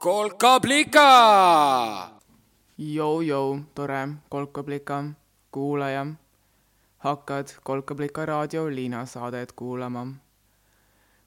kolkablika. 0.00 1.08
Jou-jou, 2.78 3.60
tore 3.74 4.08
kolkablika 4.28 5.04
kuulaja. 5.52 6.06
hakkad 6.98 7.48
Kolkablika 7.62 8.26
raadio 8.26 8.70
Liina 8.70 9.06
saadet 9.06 9.52
kuulama. 9.52 10.06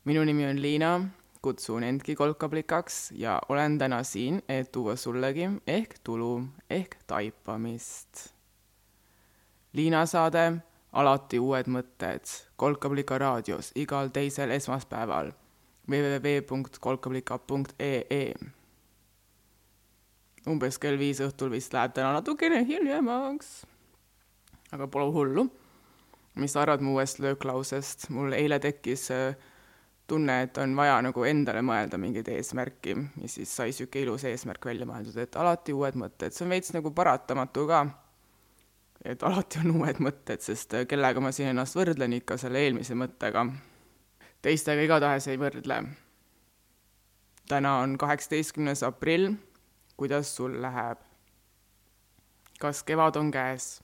minu 0.06 0.26
nimi 0.26 0.46
on 0.46 0.62
Liina, 0.62 1.02
kutsun 1.42 1.84
endki 1.84 2.16
kolkablikaks 2.16 3.12
ja 3.12 3.42
olen 3.50 3.78
täna 3.78 4.04
siin, 4.04 4.42
et 4.50 4.72
tuua 4.72 4.96
sullegi 4.96 5.50
ehk 5.68 5.96
tulu 6.04 6.44
ehk 6.70 6.96
taipamist. 7.08 8.34
Liina 9.74 10.06
saade, 10.06 10.54
alati 10.94 11.40
uued 11.40 11.66
mõtted, 11.68 12.26
Kolkablika 12.56 13.18
raadios 13.18 13.72
igal 13.76 14.08
teisel 14.08 14.52
esmaspäeval 14.52 15.32
www.kolkablika.ee 15.88 18.34
umbes 20.50 20.80
kell 20.82 20.98
viis 21.00 21.22
õhtul 21.24 21.52
vist 21.54 21.74
läheb 21.74 21.94
täna 21.96 22.14
natukene 22.16 22.64
hiljemaks. 22.68 23.66
aga 24.72 24.88
pole 24.88 25.12
hullu. 25.14 25.48
mis 26.36 26.54
sa 26.54 26.62
arvad 26.62 26.82
mu 26.82 26.96
uuest 26.98 27.20
lööklausest? 27.20 28.10
mul 28.10 28.34
eile 28.34 28.60
tekkis 28.60 29.10
äh, 29.12 29.36
tunne, 30.08 30.42
et 30.44 30.58
on 30.58 30.76
vaja 30.76 31.02
nagu 31.02 31.24
endale 31.24 31.62
mõelda 31.62 31.98
mingeid 31.98 32.28
eesmärki 32.28 32.96
ja 33.22 33.28
siis 33.28 33.56
sai 33.56 33.72
niisugune 33.72 34.04
ilus 34.04 34.24
eesmärk 34.24 34.66
välja 34.66 34.86
mõeldud, 34.86 35.18
et 35.18 35.36
alati 35.36 35.74
uued 35.74 35.96
mõtted, 35.96 36.34
see 36.36 36.46
on 36.46 36.56
veits 36.56 36.74
nagu 36.74 36.92
paratamatu 36.92 37.68
ka. 37.68 37.86
et 39.06 39.24
alati 39.24 39.60
on 39.64 39.78
uued 39.78 40.00
mõtted, 40.00 40.42
sest 40.42 40.74
äh, 40.74 40.88
kellega 40.88 41.20
ma 41.20 41.32
siin 41.32 41.54
ennast 41.54 41.76
võrdlen 41.76 42.20
ikka 42.20 42.38
selle 42.38 42.66
eelmise 42.66 42.96
mõttega 42.96 43.48
teistega 44.44 44.84
igatahes 44.84 45.28
ei 45.32 45.40
võrdle. 45.40 45.80
täna 47.48 47.78
on 47.84 47.98
kaheksateistkümnes 48.00 48.84
aprill. 48.84 49.34
Kuidas 49.98 50.36
sul 50.36 50.62
läheb? 50.62 50.98
kas 52.60 52.84
kevad 52.84 53.16
on 53.16 53.32
käes? 53.32 53.82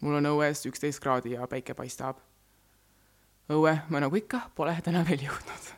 mul 0.00 0.20
on 0.20 0.32
õues 0.34 0.66
üksteist 0.68 1.00
kraadi 1.00 1.36
ja 1.36 1.46
päike 1.46 1.74
paistab. 1.74 2.20
õue 3.48 3.78
ma 3.88 4.00
nagu 4.00 4.16
ikka 4.16 4.48
pole 4.54 4.76
täna 4.84 5.06
veel 5.08 5.28
jõudnud 5.28 5.74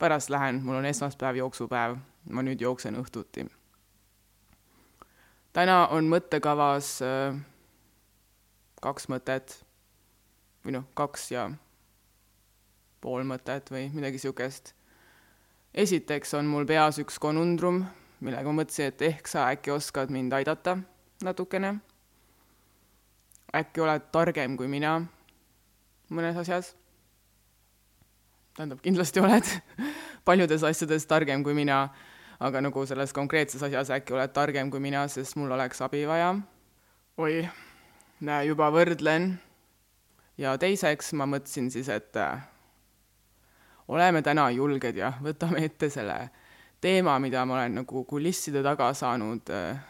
pärast 0.00 0.30
lähen, 0.30 0.62
mul 0.64 0.74
on 0.74 0.84
esmaspäev 0.84 1.36
jooksupäev, 1.36 1.96
ma 2.32 2.42
nüüd 2.42 2.60
jooksen 2.60 2.96
õhtuti. 2.96 3.44
täna 5.52 5.88
on 5.92 6.08
mõttekavas 6.08 6.88
äh, 7.04 7.36
kaks 8.80 9.08
mõtet 9.12 9.58
või 10.64 10.78
noh, 10.78 10.86
kaks 10.94 11.30
ja 11.34 11.50
pool 13.00 13.24
mõtet 13.28 13.68
või 13.70 13.90
midagi 13.92 14.16
niisugust. 14.16 14.72
Esiteks 15.74 16.34
on 16.34 16.48
mul 16.50 16.66
peas 16.66 16.98
üks 17.02 17.18
konundrum, 17.22 17.84
millega 18.20 18.48
ma 18.50 18.62
mõtlesin, 18.62 18.90
et 18.90 19.02
ehk 19.02 19.30
sa 19.30 19.48
äkki 19.54 19.72
oskad 19.74 20.10
mind 20.10 20.32
aidata 20.32 20.78
natukene. 21.24 21.78
äkki 23.54 23.80
oled 23.80 24.10
targem 24.12 24.56
kui 24.56 24.68
mina 24.68 25.00
mõnes 26.10 26.36
asjas. 26.36 26.74
tähendab, 28.56 28.80
kindlasti 28.82 29.20
oled 29.20 29.46
paljudes 30.28 30.62
asjades 30.62 31.06
targem 31.06 31.44
kui 31.44 31.54
mina, 31.54 31.88
aga 32.40 32.60
nagu 32.60 32.86
selles 32.86 33.12
konkreetses 33.12 33.62
asjas 33.62 33.90
äkki 33.90 34.14
oled 34.14 34.32
targem 34.32 34.70
kui 34.70 34.80
mina, 34.80 35.06
sest 35.08 35.36
mul 35.36 35.50
oleks 35.50 35.80
abi 35.80 36.06
vaja. 36.06 36.34
oi, 37.16 37.48
näe, 38.20 38.46
juba 38.46 38.70
võrdlen. 38.70 39.38
ja 40.38 40.56
teiseks 40.58 41.12
ma 41.12 41.26
mõtlesin 41.26 41.70
siis, 41.70 41.88
et 41.88 42.16
oleme 43.90 44.22
täna 44.22 44.50
julged 44.54 44.96
ja 44.96 45.12
võtame 45.22 45.64
ette 45.66 45.90
selle 45.90 46.18
teema, 46.80 47.18
mida 47.18 47.44
ma 47.44 47.58
olen 47.58 47.80
nagu 47.82 48.04
kulisside 48.08 48.62
taga 48.64 48.92
saanud 48.96 49.50
äh, 49.54 49.80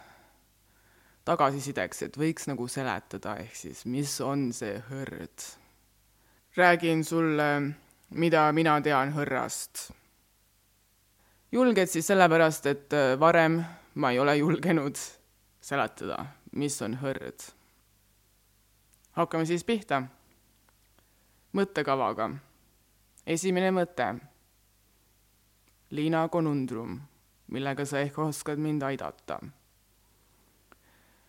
tagasisideks, 1.27 2.05
et 2.07 2.17
võiks 2.17 2.49
nagu 2.49 2.67
seletada, 2.71 3.37
ehk 3.43 3.55
siis 3.55 3.85
mis 3.85 4.13
on 4.25 4.49
see 4.55 4.79
hõrd. 4.89 5.47
räägin 6.57 7.03
sulle, 7.05 7.61
mida 8.09 8.51
mina 8.51 8.81
tean 8.81 9.13
hõrrast. 9.13 9.91
julged 11.51 11.87
siis 11.87 12.07
sellepärast, 12.07 12.65
et 12.65 12.93
äh, 12.93 13.19
varem 13.19 13.63
ma 13.95 14.11
ei 14.11 14.19
ole 14.19 14.37
julgenud 14.37 14.97
seletada, 15.61 16.25
mis 16.51 16.81
on 16.81 16.97
hõrd. 17.03 17.51
hakkame 19.11 19.45
siis 19.45 19.63
pihta 19.63 20.03
mõttekavaga 21.53 22.31
esimene 23.25 23.71
mõte. 23.75 24.07
Liina 25.91 26.27
konundrum, 26.31 26.99
millega 27.51 27.85
sa 27.85 27.99
ehk 27.99 28.17
oskad 28.23 28.59
mind 28.59 28.83
aidata. 28.83 29.39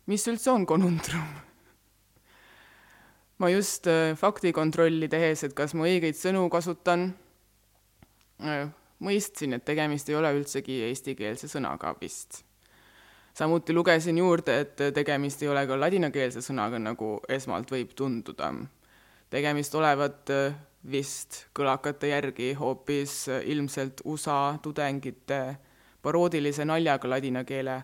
mis 0.06 0.26
üldse 0.28 0.50
on 0.50 0.66
konundrum? 0.66 1.26
ma 3.38 3.48
just 3.50 3.86
äh, 3.86 4.14
faktikontrolli 4.16 5.08
tehes, 5.08 5.42
et 5.44 5.54
kas 5.54 5.75
ma 5.75 5.88
õigeid 5.88 6.14
sõnu 6.14 6.47
kasutan, 6.50 7.08
äh, 8.38 8.69
mõistsin, 9.03 9.56
et 9.56 9.64
tegemist 9.66 10.09
ei 10.09 10.16
ole 10.19 10.30
üldsegi 10.36 10.82
eestikeelse 10.86 11.50
sõnaga 11.50 11.94
vist. 12.00 12.44
samuti 13.34 13.72
lugesin 13.72 14.19
juurde, 14.19 14.60
et 14.60 14.82
tegemist 14.94 15.42
ei 15.42 15.48
ole 15.48 15.66
ka 15.66 15.78
ladinakeelse 15.80 16.42
sõnaga, 16.44 16.78
nagu 16.78 17.20
esmalt 17.28 17.70
võib 17.70 17.94
tunduda. 17.98 18.53
tegemist 19.30 19.74
olevat 19.74 20.30
äh, 20.30 20.54
vist 20.91 21.47
kõlakate 21.54 22.10
järgi 22.10 22.53
hoopis 22.59 23.28
ilmselt 23.47 24.03
USA 24.04 24.59
tudengite 24.62 25.56
paroodilise 26.03 26.65
naljaga 26.66 27.09
ladina 27.09 27.44
keele 27.47 27.76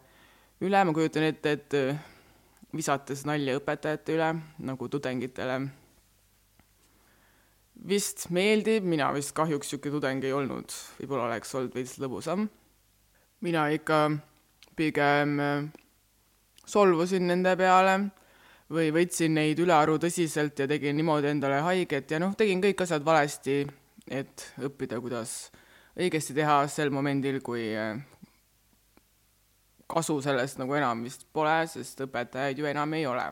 üle, 0.60 0.80
ma 0.84 0.92
kujutan 0.94 1.28
ette, 1.28 1.52
et 1.52 1.76
visates 2.74 3.22
nalja 3.28 3.56
õpetajate 3.58 4.16
üle 4.16 4.32
nagu 4.58 4.88
tudengitele. 4.88 5.68
vist 7.88 8.30
meeldib, 8.34 8.82
mina 8.82 9.12
vist 9.14 9.32
kahjuks 9.32 9.68
niisugune 9.70 9.94
tudeng 9.94 10.24
ei 10.24 10.32
olnud, 10.32 10.72
võib-olla 10.98 11.28
oleks 11.28 11.54
olnud 11.54 11.74
veits 11.74 11.98
lõbusam. 12.02 12.48
mina 13.40 13.68
ikka 13.70 14.10
pigem 14.76 15.38
solvusin 16.66 17.26
nende 17.26 17.56
peale 17.56 18.10
või 18.72 18.90
võtsin 18.92 19.32
neid 19.34 19.58
ülearu 19.62 19.96
tõsiselt 20.00 20.58
ja 20.60 20.68
tegin 20.68 20.96
niimoodi 20.98 21.30
endale 21.32 21.62
haiget 21.64 22.10
ja 22.10 22.20
noh, 22.20 22.34
tegin 22.36 22.60
kõik 22.62 22.84
asjad 22.84 23.04
valesti, 23.04 23.62
et 24.10 24.44
õppida, 24.60 25.00
kuidas 25.00 25.48
õigesti 25.98 26.36
teha 26.36 26.60
sel 26.70 26.92
momendil, 26.94 27.40
kui 27.44 27.70
äh, 27.76 27.96
kasu 29.88 30.20
sellest 30.24 30.60
nagu 30.60 30.76
enam 30.76 31.02
vist 31.06 31.26
pole, 31.32 31.62
sest 31.70 32.04
õpetajaid 32.04 32.60
ju 32.60 32.68
enam 32.68 32.94
ei 32.94 33.06
ole. 33.06 33.26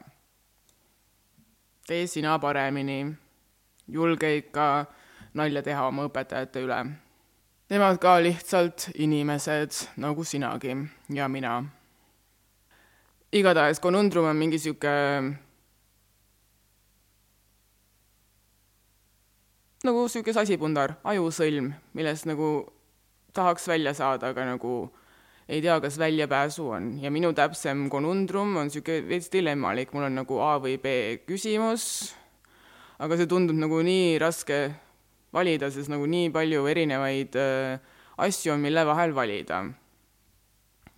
tee 1.87 2.07
sina 2.11 2.39
paremini, 2.43 3.07
julge 3.87 4.33
ikka 4.37 4.87
nalja 5.39 5.63
teha 5.63 5.85
oma 5.87 6.09
õpetajate 6.09 6.65
üle. 6.65 6.81
Nemad 7.71 8.01
ka 8.03 8.17
lihtsalt 8.23 8.89
inimesed 8.95 9.99
nagu 10.03 10.25
sinagi 10.25 10.75
ja 11.15 11.29
mina 11.29 11.61
igatahes 13.37 13.81
konundrum 13.83 14.27
on 14.31 14.39
mingi 14.39 14.59
sihuke 14.61 14.93
nagu 19.87 20.07
sihuke 20.11 20.35
sasipundar, 20.35 20.97
ajusõlm, 21.07 21.71
millest 21.97 22.27
nagu 22.29 22.51
tahaks 23.37 23.69
välja 23.69 23.93
saada, 23.95 24.33
aga 24.33 24.47
nagu 24.49 24.89
ei 25.47 25.61
tea, 25.63 25.77
kas 25.83 25.99
väljapääsu 26.01 26.67
on. 26.75 26.89
Ja 27.03 27.13
minu 27.15 27.31
täpsem 27.37 27.87
konundrum 27.93 28.57
on 28.59 28.73
sihuke 28.73 29.03
veits 29.07 29.31
dilemmalik, 29.33 29.93
mul 29.95 30.09
on 30.09 30.19
nagu 30.23 30.41
A 30.43 30.57
või 30.63 30.79
B 30.83 30.97
küsimus, 31.29 32.15
aga 32.99 33.19
see 33.19 33.31
tundub 33.31 33.59
nagu 33.61 33.79
nii 33.85 34.17
raske 34.23 34.61
valida, 35.37 35.71
sest 35.71 35.93
nagu 35.93 36.09
nii 36.09 36.33
palju 36.35 36.67
erinevaid 36.73 37.37
äh, 37.39 37.77
asju 38.27 38.57
on, 38.57 38.65
mille 38.65 38.87
vahel 38.89 39.15
valida 39.15 39.67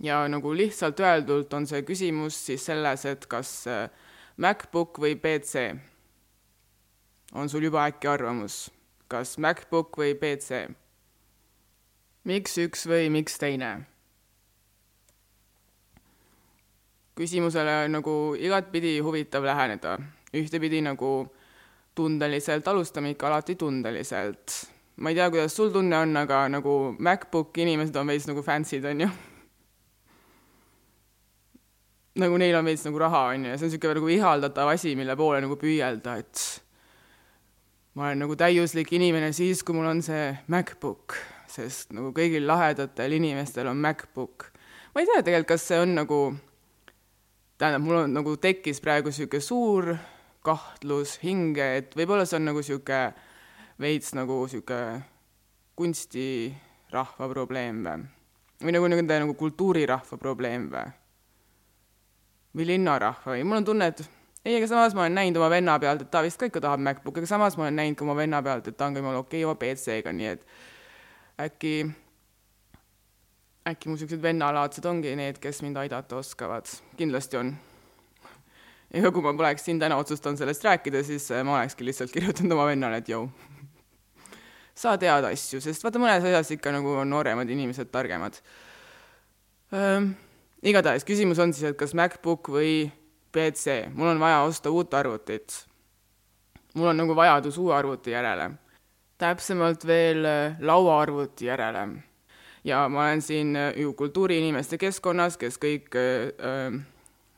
ja 0.00 0.28
nagu 0.28 0.54
lihtsalt 0.56 1.00
öeldult 1.00 1.54
on 1.54 1.66
see 1.66 1.82
küsimus 1.82 2.38
siis 2.46 2.64
selles, 2.70 3.04
et 3.06 3.26
kas 3.30 3.52
äh, 3.66 3.88
MacBook 4.36 4.98
või 5.02 5.16
PC. 5.18 5.74
on 7.34 7.48
sul 7.48 7.66
juba 7.66 7.86
äkki 7.90 8.08
arvamus, 8.08 8.70
kas 9.08 9.38
MacBook 9.38 9.98
või 9.98 10.14
PC? 10.14 10.68
miks 12.24 12.58
üks 12.58 12.86
või 12.86 13.10
miks 13.10 13.38
teine? 13.38 13.72
küsimusele 17.18 17.88
nagu 17.90 18.36
igatpidi 18.38 19.00
huvitav 19.02 19.42
läheneda, 19.42 19.96
ühtepidi 20.30 20.78
nagu 20.86 21.26
tundeliselt, 21.98 22.68
alustame 22.68 23.10
ikka 23.10 23.26
alati 23.26 23.56
tundeliselt. 23.58 24.54
ma 24.96 25.10
ei 25.10 25.18
tea, 25.18 25.30
kuidas 25.30 25.56
sul 25.56 25.72
tunne 25.74 25.98
on, 25.98 26.14
aga 26.16 26.44
nagu 26.48 26.94
MacBooki 26.98 27.66
inimesed 27.66 27.96
on 27.98 28.06
veits 28.06 28.30
nagu 28.30 28.46
fancy'd, 28.46 28.86
on 28.86 29.00
ju 29.00 29.10
nagu 32.18 32.38
neil 32.40 32.56
on 32.58 32.66
veits 32.66 32.84
nagu 32.86 32.98
raha, 33.00 33.28
on 33.34 33.46
ju, 33.46 33.52
ja 33.52 33.58
see 33.58 33.68
on 33.68 33.72
niisugune 33.72 34.00
nagu 34.00 34.10
ihaldatav 34.12 34.72
asi, 34.72 34.94
mille 34.98 35.16
poole 35.18 35.40
nagu 35.44 35.56
püüelda, 35.60 36.16
et 36.22 36.42
ma 37.98 38.08
olen 38.08 38.22
nagu 38.24 38.36
täiuslik 38.38 38.92
inimene 38.98 39.30
siis, 39.36 39.62
kui 39.66 39.76
mul 39.76 39.88
on 39.90 40.02
see 40.04 40.30
MacBook, 40.52 41.16
sest 41.50 41.94
nagu 41.96 42.12
kõigil 42.16 42.46
lahedatel 42.48 43.16
inimestel 43.18 43.70
on 43.70 43.80
MacBook. 43.82 44.50
ma 44.94 45.02
ei 45.02 45.08
tea 45.08 45.22
tegelikult, 45.22 45.52
kas 45.54 45.66
see 45.70 45.80
on 45.82 45.94
nagu, 45.98 46.20
tähendab, 47.58 47.86
mul 47.86 48.02
on 48.04 48.14
nagu 48.18 48.36
tekkis 48.36 48.82
praegu 48.84 49.12
niisugune 49.12 49.44
suur 49.44 49.92
kahtlus 50.46 51.18
hinge, 51.22 51.66
et 51.80 51.98
võib-olla 51.98 52.26
see 52.26 52.38
on 52.40 52.48
nagu 52.50 52.62
niisugune 52.62 53.02
veits 53.78 54.14
nagu 54.18 54.42
niisugune 54.44 55.02
kunstirahva 55.78 57.28
probleem 57.30 57.84
või? 57.86 58.08
või 58.62 58.74
nagu 58.74 58.88
nende 58.90 59.20
nagu 59.22 59.34
kultuurirahva 59.38 60.18
probleem 60.18 60.70
või? 60.72 60.88
Või 62.56 62.68
linnarahva 62.72 63.34
või 63.36 63.44
mul 63.46 63.60
on 63.60 63.68
tunne, 63.68 63.90
et 63.92 64.02
ei, 64.44 64.56
aga 64.56 64.68
samas 64.70 64.94
ma 64.96 65.04
olen 65.04 65.16
näinud 65.18 65.40
oma 65.40 65.50
venna 65.52 65.76
pealt, 65.82 66.02
et 66.04 66.10
ta 66.10 66.22
vist 66.24 66.40
ka 66.40 66.48
ikka 66.48 66.62
tahab 66.64 66.82
MacBooki, 66.84 67.22
aga 67.22 67.30
samas 67.30 67.56
ma 67.58 67.66
olen 67.66 67.78
näinud 67.82 67.98
ka 67.98 68.06
oma 68.06 68.16
venna 68.16 68.42
pealt, 68.44 68.68
et 68.70 68.76
ta 68.78 68.88
on 68.88 68.96
ka 68.96 69.02
jumala 69.02 69.22
okei 69.22 69.42
okay, 69.44 69.48
oma 69.48 69.58
PC-ga, 69.60 70.14
nii 70.14 70.30
et 70.30 70.44
äkki, 71.44 71.72
äkki 73.68 73.90
mu 73.90 73.98
siuksed 74.00 74.22
vennalaadsed 74.22 74.86
ongi 74.88 75.14
need, 75.18 75.40
kes 75.42 75.60
mind 75.66 75.80
aidata 75.82 76.20
oskavad, 76.22 76.70
kindlasti 76.98 77.40
on. 77.40 77.52
ja 78.94 79.12
kui 79.12 79.26
ma 79.26 79.34
poleks 79.36 79.68
siin 79.68 79.82
täna 79.82 79.98
otsustanud 80.00 80.40
sellest 80.40 80.64
rääkida, 80.64 81.02
siis 81.04 81.28
äh, 81.34 81.44
ma 81.44 81.58
olekski 81.58 81.84
lihtsalt 81.84 82.14
kirjutanud 82.14 82.56
oma 82.56 82.70
vennale, 82.70 83.02
et 83.02 83.10
jõu, 83.12 83.26
sa 84.78 84.94
tead 85.00 85.26
asju, 85.28 85.60
sest 85.60 85.84
vaata, 85.84 86.00
mõnes 86.00 86.24
asjas 86.24 86.54
ikka 86.56 86.72
nagu 86.72 86.96
on 87.02 87.10
nooremad 87.10 87.50
inimesed 87.50 87.90
targemad. 87.92 88.40
Igatahes 90.62 91.05
küsimus 91.05 91.38
on 91.38 91.52
siis, 91.52 91.70
et 91.70 91.78
kas 91.78 91.94
MacBook 91.94 92.50
või 92.52 92.90
PC, 93.32 93.88
mul 93.94 94.14
on 94.14 94.20
vaja 94.20 94.43
osta 94.46 94.70
uut 94.70 94.94
arvutit. 94.94 95.64
mul 96.75 96.88
on 96.88 96.96
nagu 96.96 97.16
vajadus 97.16 97.58
uue 97.58 97.75
arvuti 97.75 98.10
järele. 98.10 98.50
täpsemalt 99.19 99.87
veel 99.87 100.25
äh, 100.25 100.56
lauaarvuti 100.60 101.46
järele. 101.46 101.88
ja 102.64 102.88
ma 102.88 103.05
olen 103.05 103.22
siin 103.22 103.56
äh, 103.56 103.72
ju 103.76 103.93
kultuuriinimeste 103.93 104.78
keskkonnas, 104.78 105.37
kes 105.37 105.58
kõik 105.58 105.94
äh, 105.94 106.32
äh, 106.38 106.81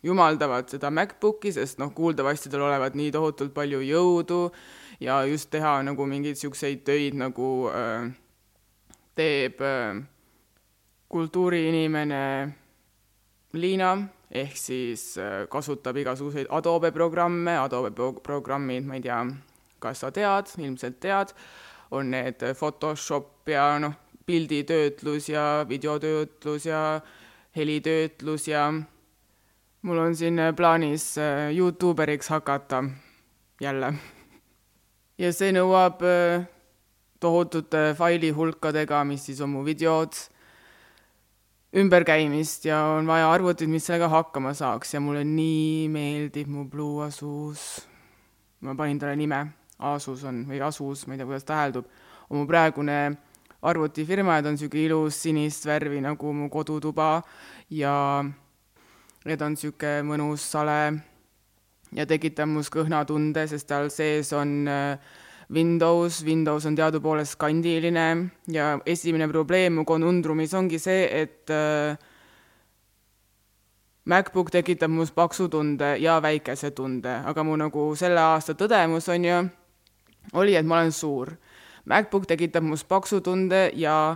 jumaldavad 0.02 0.69
seda 0.69 0.90
MacBooki, 0.90 1.52
sest 1.52 1.78
noh, 1.78 1.93
kuuldavasti 1.94 2.50
tal 2.50 2.62
olevat 2.62 2.94
nii 2.94 3.11
tohutult 3.12 3.55
palju 3.55 3.81
jõudu 3.81 4.50
ja 5.00 5.25
just 5.25 5.50
teha 5.50 5.82
nagu 5.82 6.06
mingeid 6.06 6.38
niisuguseid 6.38 6.84
töid, 6.84 7.16
nagu 7.19 7.69
äh, 7.69 8.08
teeb 9.16 9.61
äh, 9.61 10.00
kultuuriinimene 11.08 12.25
Liina 13.52 13.97
ehk 14.31 14.55
siis 14.56 15.17
äh, 15.19 15.47
kasutab 15.50 15.97
igasuguseid 15.99 16.47
Adobe 16.55 16.93
programme, 16.94 17.56
Adobe 17.58 17.91
programmid, 18.23 18.87
ma 18.87 18.94
ei 18.94 19.02
tea, 19.02 19.19
kas 19.82 20.05
sa 20.05 20.12
tead, 20.14 20.52
ilmselt 20.58 21.00
tead, 21.02 21.35
on 21.91 22.12
need 22.14 22.44
Photoshop 22.55 23.50
ja 23.50 23.73
noh, 23.82 23.97
pilditöötlus 24.26 25.29
ja 25.32 25.67
videotöötlus 25.69 26.67
ja 26.67 27.00
helitöötlus 27.56 28.47
ja 28.49 28.69
mul 29.82 29.99
on 29.99 30.14
siin 30.17 30.38
plaanis 30.56 31.19
äh, 31.19 31.50
Youtuberiks 31.56 32.29
hakata 32.29 32.85
jälle. 33.61 33.94
ja 35.19 35.32
see 35.35 35.50
nõuab 35.52 36.06
äh, 36.06 36.47
tohutute 37.20 37.97
failihulkadega, 37.99 39.02
mis 39.05 39.26
siis 39.26 39.41
on 39.43 39.50
mu 39.56 39.64
videod 39.67 40.14
ümberkäimist 41.76 42.64
ja 42.64 42.81
on 42.96 43.06
vaja 43.06 43.31
arvutit, 43.31 43.70
mis 43.70 43.87
sellega 43.87 44.08
hakkama 44.11 44.55
saaks. 44.55 44.94
Ja 44.94 45.00
mulle 45.00 45.25
nii 45.25 45.88
meeldib 45.93 46.50
mu 46.50 46.64
Blue 46.64 47.05
Asus. 47.06 47.87
ma 48.61 48.75
panin 48.76 48.99
talle 48.99 49.17
nime, 49.17 49.46
Asus 49.78 50.25
on 50.28 50.44
või 50.49 50.61
Asus, 50.61 51.06
ma 51.06 51.14
ei 51.14 51.19
tea, 51.19 51.26
kuidas 51.26 51.46
ta 51.49 51.56
hääldub, 51.56 51.87
on 52.28 52.43
mu 52.43 52.46
praegune 52.46 52.96
arvutifirma 53.62 54.34
ja 54.37 54.43
ta 54.43 54.50
on 54.50 54.58
niisugune 54.58 54.82
ilus 54.84 55.22
sinist 55.22 55.64
värvi 55.64 56.00
nagu 56.05 56.32
mu 56.32 56.50
kodutuba. 56.52 57.22
Ja 57.70 58.25
ja 59.25 59.37
ta 59.37 59.46
on 59.46 59.56
niisugune 59.56 60.02
mõnus 60.11 60.44
sale 60.52 61.00
ja 61.96 62.06
tekitab 62.06 62.50
mus 62.52 62.69
kõhnatunde, 62.73 63.46
sest 63.49 63.69
tal 63.69 63.88
sees 63.94 64.32
on 64.37 64.69
äh, 64.69 64.99
Windows, 65.50 66.25
Windows 66.25 66.67
on 66.67 66.76
teadupoolest 66.79 67.35
kandiline 67.41 68.06
ja 68.52 68.76
esimene 68.87 69.26
probleem 69.29 69.81
mu 69.81 69.85
konundrumis 69.85 70.55
ongi 70.55 70.79
see, 70.79 71.08
et 71.23 71.50
äh, 71.50 71.99
MacBook 74.11 74.52
tekitab 74.55 74.91
mus 74.94 75.11
paksu 75.14 75.49
tunde 75.50 75.97
ja 75.99 76.20
väikese 76.23 76.70
tunde, 76.70 77.12
aga 77.26 77.43
mu 77.44 77.56
nagu 77.58 77.91
selle 77.99 78.23
aasta 78.23 78.55
tõdemus 78.58 79.11
on 79.11 79.26
ju, 79.26 79.41
oli, 80.38 80.55
et 80.55 80.67
ma 80.67 80.81
olen 80.81 80.94
suur. 80.94 81.35
MacBook 81.91 82.29
tekitab 82.31 82.64
mus 82.64 82.85
paksu 82.87 83.20
tunde 83.25 83.69
ja 83.75 84.14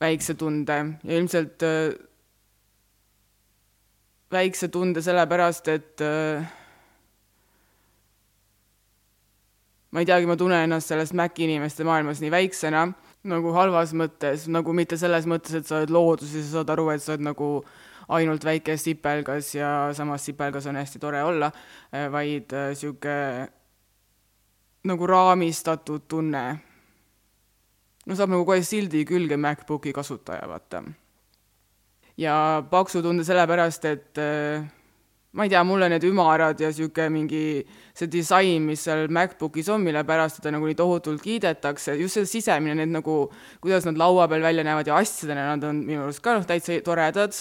väikse 0.00 0.34
tunde 0.38 0.78
ja 1.02 1.18
ilmselt 1.18 1.66
äh, 1.66 1.90
väikse 4.30 4.70
tunde 4.70 5.02
sellepärast, 5.02 5.68
et 5.68 6.06
äh, 6.06 6.46
ma 9.90 10.02
ei 10.02 10.06
teagi, 10.06 10.26
ma 10.26 10.36
tunnen 10.38 10.64
ennast 10.66 10.92
selles 10.92 11.12
Maci 11.16 11.44
inimeste 11.46 11.84
maailmas 11.86 12.20
nii 12.22 12.30
väiksena, 12.32 12.86
nagu 13.30 13.54
halvas 13.56 13.92
mõttes, 13.96 14.46
nagu 14.52 14.74
mitte 14.76 14.98
selles 15.00 15.26
mõttes, 15.28 15.56
et 15.58 15.66
sa 15.66 15.80
oled 15.80 15.92
looduses 15.94 16.44
ja 16.44 16.60
saad 16.60 16.70
aru, 16.72 16.88
et 16.94 17.02
sa 17.02 17.14
oled 17.16 17.26
nagu 17.26 17.50
ainult 18.10 18.44
väike 18.46 18.76
sipelgas 18.78 19.52
ja 19.54 19.90
samas 19.94 20.24
sipelgas 20.26 20.66
on 20.70 20.78
hästi 20.78 21.02
tore 21.02 21.22
olla, 21.26 21.50
eh, 21.92 22.08
vaid 22.10 22.54
niisugune 22.54 23.18
eh, 23.42 23.46
nagu 24.90 25.06
raamistatud 25.06 26.06
tunne. 26.08 26.44
no 28.06 28.16
saab 28.16 28.32
nagu 28.32 28.46
kohe 28.48 28.62
sildi 28.64 29.04
külge 29.04 29.36
MacBooki 29.36 29.92
kasutaja, 29.92 30.48
vaata. 30.48 30.82
ja 32.16 32.62
paksu 32.70 33.02
tunde 33.02 33.24
sellepärast, 33.24 33.84
et 33.84 34.18
äh, 34.18 34.70
ma 35.32 35.44
ei 35.46 35.50
tea, 35.52 35.62
mulle 35.62 35.86
need 35.92 36.04
ümarad 36.08 36.58
ja 36.58 36.70
niisugune 36.72 37.10
mingi 37.14 37.42
see 37.94 38.08
disain, 38.10 38.64
mis 38.66 38.82
seal 38.86 39.06
MacBookis 39.14 39.68
on, 39.70 39.84
mille 39.86 40.02
pärast 40.06 40.40
teda 40.40 40.56
nagu 40.56 40.66
nii 40.66 40.78
tohutult 40.78 41.22
kiidetakse, 41.22 41.94
just 42.00 42.18
see 42.18 42.26
sisemine, 42.26 42.74
need 42.80 42.90
nagu, 42.90 43.22
kuidas 43.62 43.86
nad 43.86 44.00
laua 44.00 44.26
peal 44.30 44.42
välja 44.42 44.66
näevad 44.66 44.90
ja 44.90 44.98
asjadena 44.98 45.46
nad 45.52 45.68
on 45.68 45.84
minu 45.86 46.02
arust 46.08 46.24
ka 46.24 46.34
noh, 46.38 46.48
täitsa 46.48 46.80
toredad, 46.86 47.38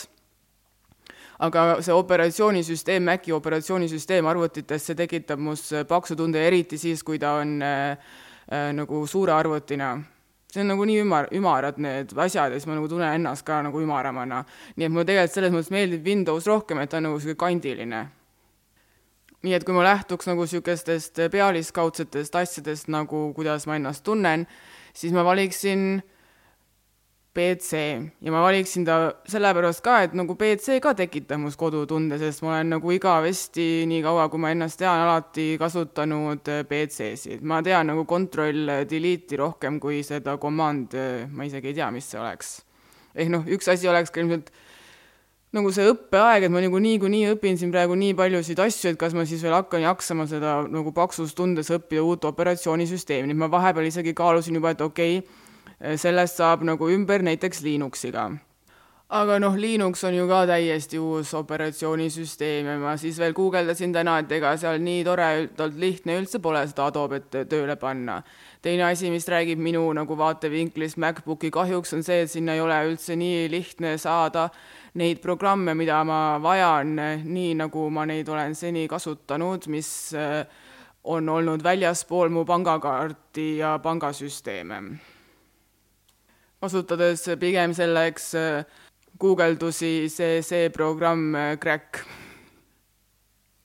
aga 1.41 1.65
see 1.85 1.95
operatsioonisüsteem, 1.95 3.09
Maci 3.09 3.33
operatsioonisüsteem 3.33 4.29
arvutites, 4.29 4.85
see 4.85 4.99
tekitab 4.99 5.41
mus 5.41 5.71
paksu 5.89 6.19
tunde, 6.19 6.45
eriti 6.45 6.77
siis, 6.77 7.01
kui 7.03 7.17
ta 7.17 7.39
on 7.41 7.57
äh, 7.65 8.13
äh, 8.51 8.69
nagu 8.77 9.01
suure 9.09 9.33
arvutina 9.33 9.95
see 10.49 10.61
on 10.63 10.71
nagu 10.73 10.85
nii 10.85 11.01
ümar, 11.03 11.27
ümarad 11.35 11.77
need 11.81 12.13
asjad 12.17 12.53
ja 12.53 12.59
siis 12.59 12.67
ma 12.67 12.77
nagu 12.77 12.89
tunnen 12.89 13.19
ennast 13.19 13.45
ka 13.45 13.61
nagu 13.65 13.81
ümaramana. 13.81 14.43
nii 14.75 14.85
et 14.85 14.91
mulle 14.91 15.05
tegelikult 15.05 15.35
selles 15.35 15.53
mõttes 15.53 15.73
meeldib 15.73 16.05
Windows 16.05 16.47
rohkem, 16.49 16.79
et 16.81 16.89
ta 16.89 16.97
on 16.97 17.09
nagu 17.09 17.17
niisugune 17.17 17.39
kandiline. 17.39 18.05
nii 19.43 19.53
et 19.53 19.63
kui 19.63 19.73
ma 19.73 19.83
lähtuks 19.87 20.27
nagu 20.27 20.45
niisugustest 20.47 21.21
pealiskaudsetest 21.31 22.35
asjadest, 22.35 22.87
nagu 22.87 23.29
kuidas 23.33 23.67
ma 23.67 23.77
ennast 23.79 24.03
tunnen, 24.03 24.47
siis 24.93 25.13
ma 25.13 25.23
valiksin 25.23 26.01
äh, 26.01 26.18
BC 27.35 27.73
ja 28.25 28.31
ma 28.33 28.41
valiksin 28.41 28.85
ta 28.87 28.95
sellepärast 29.29 29.83
ka, 29.85 29.99
et 30.07 30.13
nagu 30.17 30.33
BC 30.37 30.79
ka 30.81 30.95
tekitab 30.97 31.37
must 31.43 31.59
kodutunde, 31.61 32.17
sest 32.17 32.41
ma 32.41 32.55
olen 32.55 32.73
nagu 32.73 32.93
igavesti, 32.95 33.85
nii 33.89 34.01
kaua 34.05 34.25
kui 34.33 34.41
ma 34.41 34.49
ennast 34.55 34.79
tean, 34.81 35.03
alati 35.05 35.51
kasutanud 35.61 36.49
BC-sid. 36.69 37.43
ma 37.45 37.61
tean 37.65 37.91
nagu 37.91 38.05
control 38.09 38.73
delete'i 38.89 39.37
rohkem 39.37 39.77
kui 39.79 40.01
seda 40.05 40.39
command, 40.41 40.95
ma 41.29 41.45
isegi 41.45 41.69
ei 41.69 41.77
tea, 41.77 41.91
mis 41.93 42.09
see 42.09 42.19
oleks. 42.19 42.55
ehk 43.13 43.29
noh, 43.29 43.45
üks 43.45 43.69
asi 43.69 43.89
oleks 43.91 44.09
ka 44.09 44.23
ilmselt 44.23 44.49
nagu 45.53 45.69
see 45.73 45.85
õppeaeg, 45.89 46.47
et 46.47 46.53
ma 46.53 46.63
nagu 46.65 46.81
niikuinii 46.81 47.35
õpin 47.35 47.61
siin 47.61 47.69
praegu 47.73 47.93
nii 47.97 48.15
paljusid 48.17 48.57
asju, 48.61 48.93
et 48.93 48.97
kas 49.01 49.13
ma 49.17 49.25
siis 49.29 49.45
veel 49.45 49.53
hakkan 49.53 49.85
jaksama 49.85 50.25
seda 50.29 50.63
nagu 50.69 50.93
paksus 50.97 51.37
tundes 51.37 51.69
õppida 51.73 52.01
uut 52.05 52.25
operatsioonisüsteemi, 52.25 53.29
nii 53.29 53.37
et 53.37 53.43
ma 53.45 53.51
vahepeal 53.53 53.89
isegi 53.89 54.15
kaalusin 54.17 54.57
juba, 54.57 54.73
et 54.73 54.81
okei 54.81 55.21
okay,, 55.21 55.29
Äh, 55.29 55.48
sellest 55.79 56.39
saab 56.39 56.63
nagu 56.67 56.89
ümber 56.91 57.23
näiteks 57.23 57.61
Linuxiga. 57.63 58.29
aga 59.09 59.39
noh, 59.39 59.55
Linux 59.57 60.03
on 60.05 60.13
ju 60.13 60.27
ka 60.29 60.43
täiesti 60.45 60.99
uus 61.01 61.31
operatsioonisüsteem 61.33 62.67
ja 62.69 62.75
ma 62.77 62.91
siis 62.97 63.17
veel 63.17 63.33
guugeldasin 63.33 63.93
täna, 63.93 64.19
et 64.19 64.31
ega 64.31 64.51
seal 64.57 64.77
nii 64.85 65.03
toredalt 65.07 65.79
lihtne 65.81 66.19
üldse 66.19 66.37
pole 66.39 66.61
seda 66.67 66.85
Adobet 66.91 67.31
tööle 67.49 67.75
panna. 67.75 68.21
teine 68.61 68.83
asi, 68.83 69.09
mis 69.09 69.27
räägib 69.27 69.57
minu 69.57 69.87
nagu 69.93 70.17
vaatevinklist 70.17 70.97
MacBooki 70.97 71.49
kahjuks, 71.49 71.93
on 71.93 72.03
see, 72.03 72.21
et 72.21 72.31
sinna 72.31 72.53
ei 72.53 72.61
ole 72.61 72.77
üldse 72.91 73.15
nii 73.15 73.49
lihtne 73.49 73.97
saada 73.97 74.49
neid 74.93 75.21
programme, 75.21 75.73
mida 75.73 76.03
ma 76.03 76.37
vajan, 76.41 76.95
nii 77.23 77.53
nagu 77.55 77.89
ma 77.89 78.05
neid 78.05 78.29
olen 78.29 78.55
seni 78.55 78.87
kasutanud, 78.87 79.67
mis 79.67 80.13
äh, 80.13 80.43
on 81.03 81.29
olnud 81.29 81.63
väljaspool 81.63 82.29
mu 82.29 82.45
pangakaarti 82.45 83.55
ja 83.57 83.79
pangasüsteeme 83.79 84.83
kasutades 86.59 87.23
pigem 87.39 87.73
selleks 87.75 88.33
äh, 88.35 88.63
guugeldusi 89.19 90.09
see, 90.11 90.41
see 90.43 90.69
programm 90.75 91.35
äh, 91.35 91.55
Crack. 91.59 92.03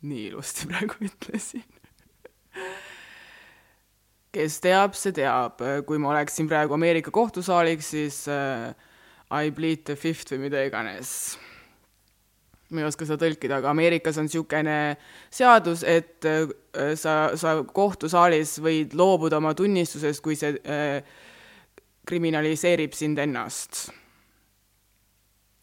nii 0.04 0.28
ilusti 0.30 0.66
praegu 0.70 1.00
ütlesin 1.08 1.64
kes 4.34 4.58
teab, 4.62 4.96
see 4.98 5.14
teab, 5.14 5.62
kui 5.86 5.98
ma 6.02 6.10
oleksin 6.10 6.48
praegu 6.50 6.74
Ameerika 6.74 7.12
kohtusaaliks, 7.14 7.90
siis 7.94 8.16
äh, 8.30 8.72
I 9.30 9.50
bleed 9.54 9.84
the 9.86 9.94
fifth 9.98 10.34
või 10.34 10.48
mida 10.48 10.62
iganes. 10.66 11.36
ma 12.74 12.82
ei 12.82 12.86
oska 12.88 13.06
seda 13.06 13.20
tõlkida, 13.22 13.60
aga 13.60 13.70
Ameerikas 13.70 14.16
on 14.18 14.26
niisugune 14.26 14.96
seadus, 15.30 15.84
et 15.86 16.26
sa, 16.98 17.14
sa 17.38 17.52
kohtusaalis 17.62 18.56
võid 18.64 18.96
loobuda 18.98 19.38
oma 19.38 19.52
tunnistusest, 19.54 20.22
kui 20.24 20.34
see 20.38 20.56
äh, 20.66 21.14
kriminaliseerib 22.06 22.92
sind 22.96 23.18
ennast. 23.18 23.88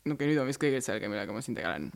okei 0.06 0.14
okay,, 0.14 0.32
nüüd 0.32 0.42
on 0.42 0.50
vist 0.50 0.62
kõigil 0.62 0.82
selge, 0.86 1.10
millega 1.12 1.34
ma 1.34 1.44
siin 1.46 1.58
tegelen 1.58 1.92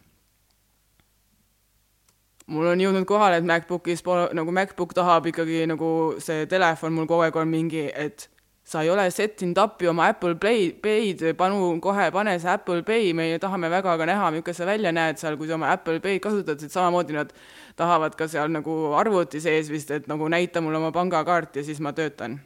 mul 2.54 2.70
on 2.70 2.82
jõudnud 2.82 3.08
kohale, 3.10 3.40
et 3.42 3.48
MacBookis 3.48 4.04
pole, 4.06 4.30
nagu 4.38 4.54
MacBook 4.54 4.94
tahab 4.94 5.32
ikkagi 5.32 5.66
nagu 5.70 5.90
see 6.22 6.46
telefon 6.50 6.94
mul 6.94 7.10
kogu 7.10 7.26
aeg 7.26 7.38
on 7.42 7.50
mingi, 7.50 7.88
et 7.90 8.28
sa 8.66 8.82
ei 8.82 8.90
ole 8.90 9.06
settinud 9.14 9.58
appi 9.62 9.90
oma 9.90 10.08
Apple 10.10 10.36
Play, 10.42 10.72
Pay'd, 10.82 11.22
panu 11.38 11.76
kohe, 11.82 12.10
pane 12.14 12.38
see 12.42 12.50
Apple 12.50 12.82
Pay, 12.86 13.14
meie 13.18 13.38
tahame 13.42 13.70
väga 13.74 13.94
ka 13.98 14.10
näha, 14.10 14.32
milline 14.34 14.58
sa 14.58 14.66
välja 14.70 14.94
näed 14.94 15.22
seal, 15.22 15.38
kui 15.38 15.50
sa 15.50 15.58
oma 15.58 15.70
Apple 15.74 16.00
Pay'd 16.02 16.22
kasutad, 16.24 16.62
et 16.62 16.74
samamoodi 16.74 17.18
nad 17.18 17.34
tahavad 17.78 18.18
ka 18.18 18.30
seal 18.30 18.54
nagu 18.54 18.96
arvuti 18.98 19.42
sees 19.42 19.70
vist, 19.74 19.94
et 19.94 20.10
nagu 20.10 20.30
näita 20.30 20.62
mulle 20.66 20.82
oma 20.82 20.94
pangakaart 20.94 21.62
ja 21.62 21.66
siis 21.66 21.82
ma 21.82 21.94
töötan 21.94 22.40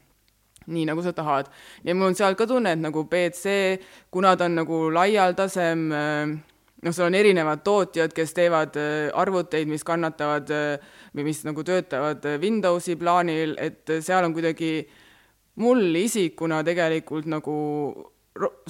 nii 0.70 0.86
nagu 0.90 1.04
sa 1.06 1.14
tahad. 1.16 1.50
ja 1.84 1.96
mul 1.96 2.12
on 2.12 2.16
seal 2.16 2.38
ka 2.40 2.48
tunne, 2.48 2.76
et 2.76 2.82
nagu 2.82 3.04
BC, 3.10 3.56
kuna 4.12 4.36
ta 4.38 4.46
on 4.50 4.56
nagu 4.62 4.86
laialdasem 4.94 5.92
äh, 5.92 6.38
noh, 6.84 6.96
seal 6.96 7.10
on 7.10 7.18
erinevad 7.20 7.64
tootjad, 7.66 8.14
kes 8.16 8.34
teevad 8.38 8.78
äh, 8.80 9.10
arvuteid, 9.18 9.68
mis 9.70 9.84
kannatavad 9.88 10.54
äh, 10.56 10.94
või 11.16 11.30
mis 11.32 11.44
nagu 11.48 11.66
töötavad 11.66 12.26
Windowsi 12.42 12.96
plaanil, 13.00 13.58
et 13.60 14.00
seal 14.00 14.28
on 14.28 14.36
kuidagi 14.38 14.74
mul 15.60 15.84
isikuna 16.00 16.62
tegelikult 16.64 17.28
nagu 17.30 17.58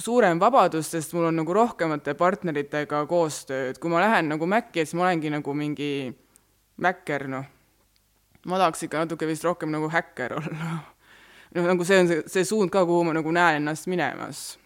suurem 0.00 0.40
vabadus, 0.40 0.90
sest 0.90 1.14
mul 1.14 1.28
on 1.28 1.40
nagu 1.42 1.54
rohkemate 1.54 2.16
partneritega 2.18 3.04
koostööd, 3.10 3.78
kui 3.78 3.92
ma 3.92 4.02
lähen 4.02 4.32
nagu 4.32 4.48
Maci, 4.50 4.82
siis 4.82 4.96
ma 4.98 5.06
olengi 5.06 5.30
nagu 5.30 5.54
mingi 5.54 6.10
mäkker, 6.80 7.28
noh. 7.30 7.44
ma 8.46 8.58
tahaks 8.58 8.86
ikka 8.86 9.04
natuke 9.04 9.28
vist 9.28 9.44
rohkem 9.46 9.70
nagu 9.70 9.90
häkker 9.92 10.38
olla. 10.40 10.80
Noh, 11.54 11.68
nagu 11.72 11.84
see 11.86 12.00
on 12.00 12.10
see, 12.10 12.24
see 12.30 12.44
suund 12.48 12.72
ka, 12.72 12.84
kuhu 12.86 13.04
ma 13.08 13.14
nagu 13.16 13.32
näen 13.34 13.60
ennast 13.62 13.88
minemas. 13.90 14.58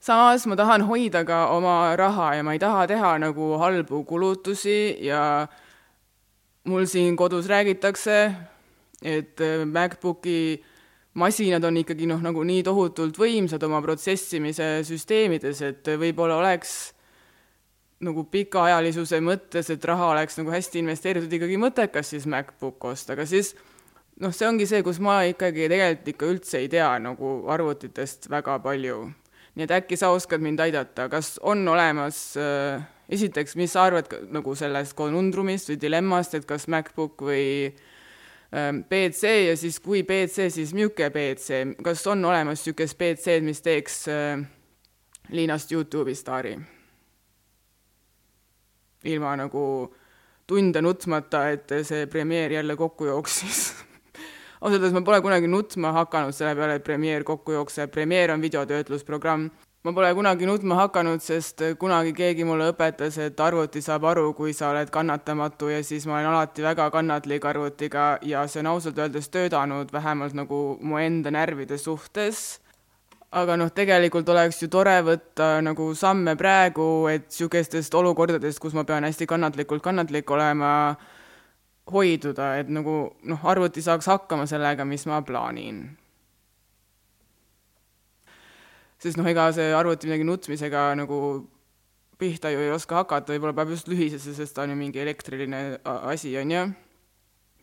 Samas 0.00 0.46
ma 0.48 0.56
tahan 0.56 0.86
hoida 0.88 1.24
ka 1.28 1.50
oma 1.52 1.94
raha 1.96 2.34
ja 2.38 2.44
ma 2.46 2.54
ei 2.56 2.62
taha 2.62 2.86
teha 2.88 3.16
nagu 3.20 3.52
halbu 3.60 4.04
kulutusi 4.08 4.96
ja 5.04 5.46
mul 6.64 6.86
siin 6.88 7.16
kodus 7.16 7.48
räägitakse, 7.48 8.18
et 9.02 9.40
äh, 9.40 9.64
MacBooki 9.64 10.62
masinad 11.14 11.64
on 11.64 11.76
ikkagi 11.80 12.06
noh, 12.08 12.20
nagu 12.22 12.44
nii 12.46 12.62
tohutult 12.64 13.18
võimsad 13.18 13.62
oma 13.66 13.80
protsessimise 13.84 14.80
süsteemides, 14.86 15.62
et 15.66 15.92
võib-olla 16.00 16.38
oleks 16.40 16.94
nagu 18.00 18.24
pikaajalisuse 18.32 19.20
mõttes, 19.24 19.68
et 19.72 19.84
raha 19.84 20.12
oleks 20.14 20.38
nagu 20.40 20.52
hästi 20.52 20.80
investeeritud, 20.80 21.32
ikkagi 21.36 21.58
mõttekas 21.60 22.14
siis 22.14 22.28
MacBook 22.30 22.84
osta, 22.92 23.12
aga 23.16 23.26
siis 23.28 23.52
noh, 24.20 24.32
see 24.36 24.48
ongi 24.48 24.68
see, 24.68 24.82
kus 24.86 25.00
ma 25.02 25.20
ikkagi 25.28 25.68
tegelikult 25.70 26.12
ikka 26.12 26.30
üldse 26.34 26.60
ei 26.60 26.68
tea 26.72 26.90
nagu 27.02 27.40
arvutitest 27.52 28.28
väga 28.32 28.58
palju. 28.64 29.02
Nii 29.56 29.66
et 29.66 29.72
äkki 29.80 29.98
sa 29.98 30.12
oskad 30.14 30.42
mind 30.44 30.60
aidata, 30.62 31.08
kas 31.10 31.34
on 31.42 31.66
olemas 31.68 32.20
äh, 32.38 32.82
esiteks, 33.10 33.56
mis 33.58 33.72
sa 33.74 33.88
arvad 33.88 34.12
nagu 34.30 34.54
sellest 34.56 34.94
konundrumist 34.98 35.72
või 35.72 35.80
dilemmast, 35.82 36.36
et 36.38 36.46
kas 36.48 36.68
MacBook 36.70 37.24
või 37.26 37.46
ähm, 38.54 38.84
PC 38.88 39.32
ja 39.48 39.56
siis 39.58 39.80
kui 39.82 40.04
PC, 40.06 40.50
siis 40.54 40.74
milline 40.76 41.10
PC, 41.14 41.64
kas 41.82 42.06
on 42.12 42.24
olemas 42.24 42.62
niisugust 42.62 42.98
PC-d, 43.00 43.42
mis 43.46 43.64
teeks 43.64 44.04
äh, 44.12 44.44
Liinast 45.34 45.72
Youtube'i 45.72 46.14
staari? 46.18 46.58
ilma 49.00 49.32
nagu 49.32 49.62
tunde 50.44 50.82
nutmata, 50.84 51.46
et 51.48 51.72
see 51.88 52.04
premeer 52.12 52.52
jälle 52.52 52.76
kokku 52.76 53.06
jooksis 53.08 53.69
ausalt 54.60 54.82
öeldes 54.82 54.92
ma 54.92 55.02
pole 55.04 55.20
kunagi 55.24 55.48
nutma 55.48 55.92
hakanud 55.96 56.36
selle 56.36 56.54
peale, 56.58 56.76
et 56.78 56.84
Premiere 56.84 57.24
kokku 57.24 57.52
jookseb, 57.56 57.90
Premiere 57.90 58.32
on 58.32 58.42
videotöötlusprogramm. 58.42 59.50
ma 59.84 59.92
pole 59.96 60.14
kunagi 60.14 60.46
nutma 60.46 60.76
hakanud, 60.76 61.22
sest 61.24 61.62
kunagi 61.80 62.12
keegi 62.12 62.44
mulle 62.44 62.70
õpetas, 62.74 63.16
et 63.18 63.40
arvuti 63.40 63.80
saab 63.80 64.04
aru, 64.04 64.32
kui 64.36 64.52
sa 64.52 64.70
oled 64.70 64.90
kannatamatu 64.92 65.70
ja 65.72 65.82
siis 65.84 66.06
ma 66.06 66.18
olen 66.18 66.32
alati 66.34 66.62
väga 66.62 66.90
kannatlik 66.90 67.44
arvutiga 67.44 68.18
ja 68.22 68.46
see 68.46 68.60
on 68.60 68.74
ausalt 68.74 68.98
öeldes 68.98 69.28
töötanud 69.28 69.92
vähemalt 69.92 70.36
nagu 70.36 70.76
mu 70.80 71.00
enda 71.00 71.32
närvide 71.32 71.78
suhtes 71.78 72.60
aga 73.30 73.56
noh, 73.56 73.70
tegelikult 73.70 74.28
oleks 74.28 74.58
ju 74.62 74.68
tore 74.68 74.96
võtta 75.06 75.60
nagu 75.62 75.92
samme 75.94 76.34
praegu, 76.38 77.06
et 77.10 77.28
niisugustest 77.30 77.94
olukordadest, 77.94 78.58
kus 78.58 78.74
ma 78.74 78.84
pean 78.84 79.06
hästi 79.06 79.28
kannatlikult 79.30 79.84
kannatlik 79.84 80.30
olema, 80.34 80.72
hoiduda, 81.92 82.54
et 82.60 82.70
nagu 82.72 82.96
noh, 83.28 83.46
arvuti 83.52 83.82
saaks 83.84 84.08
hakkama 84.10 84.46
sellega, 84.50 84.84
mis 84.84 85.06
ma 85.10 85.20
plaanin. 85.22 85.88
sest 89.00 89.16
noh, 89.16 89.24
ega 89.24 89.46
see 89.56 89.70
arvuti 89.72 90.10
midagi 90.10 90.26
nutsmisega 90.28 90.90
nagu 90.98 91.18
pihta 92.20 92.50
ju 92.52 92.60
ei 92.60 92.72
oska 92.74 92.98
hakata, 93.00 93.32
võib-olla 93.32 93.56
peab 93.56 93.70
just 93.72 93.88
lühisesse, 93.88 94.34
sest 94.36 94.54
ta 94.54 94.66
on 94.66 94.74
ju 94.74 94.76
mingi 94.76 95.00
elektriline 95.00 95.80
asi, 95.84 96.34
on 96.36 96.52
ju. 96.52 96.64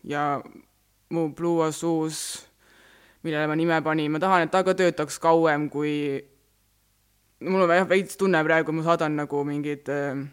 ja 0.04 0.24
mu 1.14 1.28
Blueos 1.30 1.84
uus, 1.86 2.24
millele 3.24 3.48
ma 3.48 3.56
nime 3.56 3.78
panin, 3.86 4.12
ma 4.12 4.20
tahan, 4.20 4.48
et 4.48 4.52
ta 4.52 4.64
ka 4.66 4.74
töötaks 4.74 5.20
kauem 5.22 5.70
kui 5.70 5.94
mul 7.40 7.68
on 7.68 7.76
jah 7.76 7.86
veits 7.90 8.18
tunne 8.18 8.42
praegu, 8.44 8.74
ma 8.74 8.84
saadan 8.86 9.18
nagu 9.20 9.44
mingid 9.46 9.90
äh, 9.94 10.26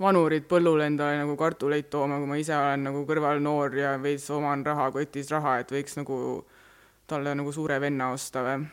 vanurid 0.00 0.46
põllule 0.48 0.86
endale 0.88 1.18
nagu 1.20 1.36
kartuleid 1.36 1.90
tooma, 1.92 2.18
kui 2.20 2.28
ma 2.30 2.38
ise 2.40 2.54
olen 2.56 2.86
nagu 2.88 3.02
kõrval 3.08 3.42
noor 3.44 3.76
ja 3.76 3.94
veits 4.00 4.28
oman 4.32 4.64
rahakotis 4.64 5.30
raha, 5.34 5.58
et 5.60 5.72
võiks 5.74 5.98
nagu 5.98 6.16
talle 7.10 7.34
nagu 7.36 7.52
suure 7.52 7.80
venna 7.82 8.10
osta 8.14 8.44
või. 8.46 8.64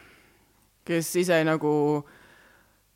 kes 0.87 1.15
ise 1.19 1.41
nagu 1.43 1.71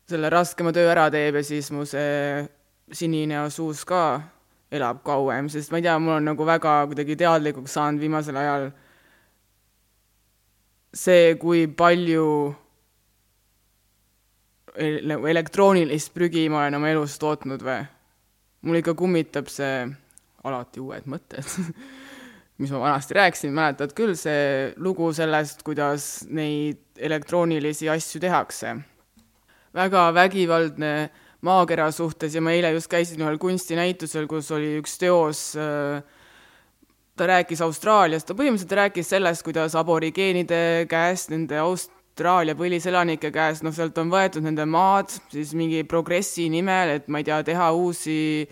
selle 0.08 0.30
raskema 0.32 0.72
töö 0.72 0.88
ära 0.90 1.10
teeb 1.12 1.36
ja 1.36 1.42
siis 1.44 1.68
mu 1.70 1.84
see 1.84 2.46
sinine 2.92 3.44
suus 3.50 3.84
ka 3.84 4.22
elab 4.72 5.02
kauem, 5.04 5.50
sest 5.52 5.70
ma 5.70 5.80
ei 5.80 5.84
tea, 5.84 5.98
mul 6.00 6.16
on 6.16 6.30
nagu 6.30 6.46
väga 6.48 6.86
kuidagi 6.88 7.18
teadlikuks 7.20 7.76
saanud 7.76 8.00
viimasel 8.00 8.38
ajal 8.40 8.70
see, 11.04 11.34
kui 11.40 11.66
palju 11.68 12.26
nagu 15.04 15.28
elektroonilist 15.28 16.14
prügi 16.14 16.46
ma 16.48 16.62
olen 16.62 16.78
oma 16.80 16.94
elus 16.94 17.18
tootnud 17.20 17.60
või 17.66 17.82
mul 18.62 18.80
ikka 18.80 18.94
kummitab 18.98 19.50
see 19.50 19.86
alati 20.46 20.82
uued 20.82 21.06
mõtted 21.10 21.46
mis 22.62 22.70
ma 22.70 22.78
vanasti 22.82 23.16
rääkisin, 23.16 23.52
mäletad 23.56 23.94
küll, 23.96 24.14
see 24.18 24.72
lugu 24.82 25.08
sellest, 25.16 25.64
kuidas 25.66 26.24
neid 26.30 26.80
elektroonilisi 26.96 27.90
asju 27.90 28.20
tehakse. 28.22 28.76
väga 29.74 30.10
vägivaldne 30.14 31.10
maakera 31.42 31.90
suhtes 31.90 32.34
ja 32.34 32.42
ma 32.44 32.52
eile 32.52 32.70
just 32.76 32.90
käisin 32.92 33.22
ühel 33.24 33.38
kunstinäitusel, 33.40 34.28
kus 34.30 34.50
oli 34.54 34.76
üks 34.78 34.98
teos 35.00 35.40
äh, 35.56 36.02
ta 37.16 37.26
rääkis 37.28 37.62
Austraaliast, 37.64 38.28
ta 38.28 38.36
põhimõtteliselt 38.36 38.76
rääkis 38.78 39.10
sellest, 39.10 39.44
kuidas 39.46 39.74
aborigeenide 39.78 40.86
käest, 40.90 41.32
nende 41.32 41.58
Austraalia 42.12 42.52
põliselanike 42.52 43.30
käest, 43.32 43.62
noh, 43.64 43.72
sealt 43.72 43.96
on 43.96 44.10
võetud 44.12 44.44
nende 44.44 44.66
maad 44.68 45.08
siis 45.32 45.54
mingi 45.56 45.80
progressi 45.88 46.44
nimel, 46.52 46.98
et 46.98 47.06
ma 47.08 47.22
ei 47.22 47.24
tea, 47.24 47.38
teha 47.46 47.70
uusi 47.72 48.44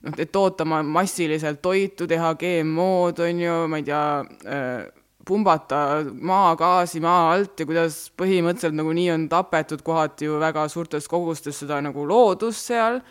noh, 0.00 0.14
et 0.16 0.30
toota 0.32 0.64
massiliselt 0.64 1.60
toitu, 1.60 2.06
teha 2.08 2.30
GMO-d, 2.40 3.20
on 3.26 3.42
ju, 3.44 3.56
ma 3.68 3.80
ei 3.82 3.84
tea 3.84 4.04
äh,, 4.48 4.86
pumbata 5.28 6.00
maagaasi 6.08 7.02
maa 7.04 7.34
alt 7.34 7.60
ja 7.60 7.66
kuidas 7.68 7.98
põhimõtteliselt 8.16 8.80
nagu 8.80 8.96
nii 8.96 9.10
on 9.12 9.28
tapetud 9.30 9.84
kohati 9.84 10.30
ju 10.30 10.40
väga 10.40 10.64
suurtes 10.72 11.04
kogustes 11.04 11.60
seda 11.60 11.82
nagu 11.84 12.08
loodust 12.08 12.72
seal, 12.72 13.02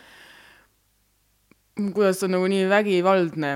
kuidas 1.78 2.18
ta 2.18 2.26
on 2.26 2.36
nagu 2.40 2.50
nii 2.50 2.66
vägivaldne 2.74 3.54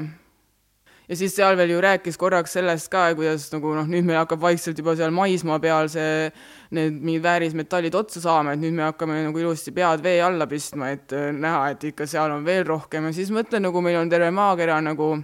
ja 1.08 1.16
siis 1.18 1.34
seal 1.36 1.56
veel 1.58 1.74
ju 1.74 1.80
rääkis 1.82 2.18
korraks 2.18 2.56
sellest 2.56 2.90
ka, 2.92 3.06
kuidas 3.18 3.46
nagu 3.52 3.74
noh, 3.76 3.86
nüüd 3.90 4.06
meil 4.06 4.20
hakkab 4.22 4.42
vaikselt 4.42 4.78
juba 4.80 4.96
seal 4.98 5.14
maismaa 5.14 5.58
peal 5.62 5.90
see, 5.92 6.30
need 6.76 6.98
mingid 6.98 7.24
väärismetallid 7.26 7.94
otsa 7.94 8.22
saama, 8.24 8.56
et 8.56 8.62
nüüd 8.62 8.74
me 8.76 8.86
hakkame 8.88 9.20
nagu 9.28 9.42
ilusti 9.42 9.74
pead 9.76 10.02
vee 10.04 10.18
alla 10.24 10.48
pistma, 10.50 10.90
et 10.96 11.14
äh, 11.14 11.30
näha, 11.34 11.70
et 11.74 11.88
ikka 11.92 12.08
seal 12.10 12.34
on 12.34 12.46
veel 12.46 12.66
rohkem 12.66 13.08
ja 13.10 13.14
siis 13.16 13.30
mõtlen, 13.34 13.68
nagu 13.68 13.84
meil 13.84 14.00
on 14.00 14.10
terve 14.12 14.32
maakera 14.34 14.80
nagu 14.84 15.14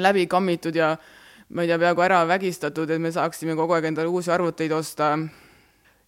läbi 0.00 0.26
kammitud 0.30 0.76
ja 0.76 0.94
ma 1.54 1.62
ei 1.62 1.68
tea, 1.68 1.78
peaaegu 1.78 2.04
ära 2.04 2.24
vägistatud, 2.28 2.90
et 2.90 3.00
me 3.00 3.12
saaksime 3.12 3.56
kogu 3.58 3.76
aeg 3.76 3.90
endale 3.92 4.08
uusi 4.08 4.32
arvuteid 4.32 4.72
osta. 4.72 5.14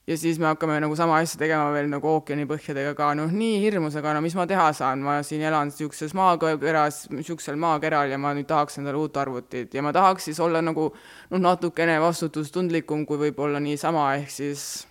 Ja 0.06 0.16
siis 0.18 0.38
me 0.38 0.46
hakkame 0.46 0.78
nagu 0.80 0.96
sama 0.96 1.18
asja 1.18 1.38
tegema 1.40 1.70
veel 1.74 1.88
nagu 1.90 2.08
ookeanipõhjadega 2.12 2.94
ka, 2.98 3.10
noh, 3.18 3.32
nii 3.34 3.58
hirmus, 3.64 3.96
aga 3.98 4.14
no 4.14 4.22
mis 4.24 4.36
ma 4.38 4.46
teha 4.46 4.68
saan, 4.76 5.02
ma 5.02 5.18
siin 5.26 5.42
elan 5.48 5.72
niisuguses 5.72 6.14
maakeras, 6.14 7.06
niisugusel 7.10 7.58
maakeral 7.60 8.14
ja 8.14 8.18
ma 8.22 8.34
nüüd 8.36 8.46
tahaks 8.50 8.78
endale 8.78 9.00
uut 9.02 9.18
arvutit. 9.18 9.74
Ja 9.74 9.82
ma 9.82 9.94
tahaks 9.96 10.30
siis 10.30 10.40
olla 10.42 10.62
nagu 10.62 10.92
noh, 10.94 11.40
natukene 11.42 11.98
vastutustundlikum 12.02 13.06
kui 13.08 13.18
võib-olla 13.26 13.62
niisama, 13.62 14.12
ehk 14.20 14.30
siis 14.30 14.86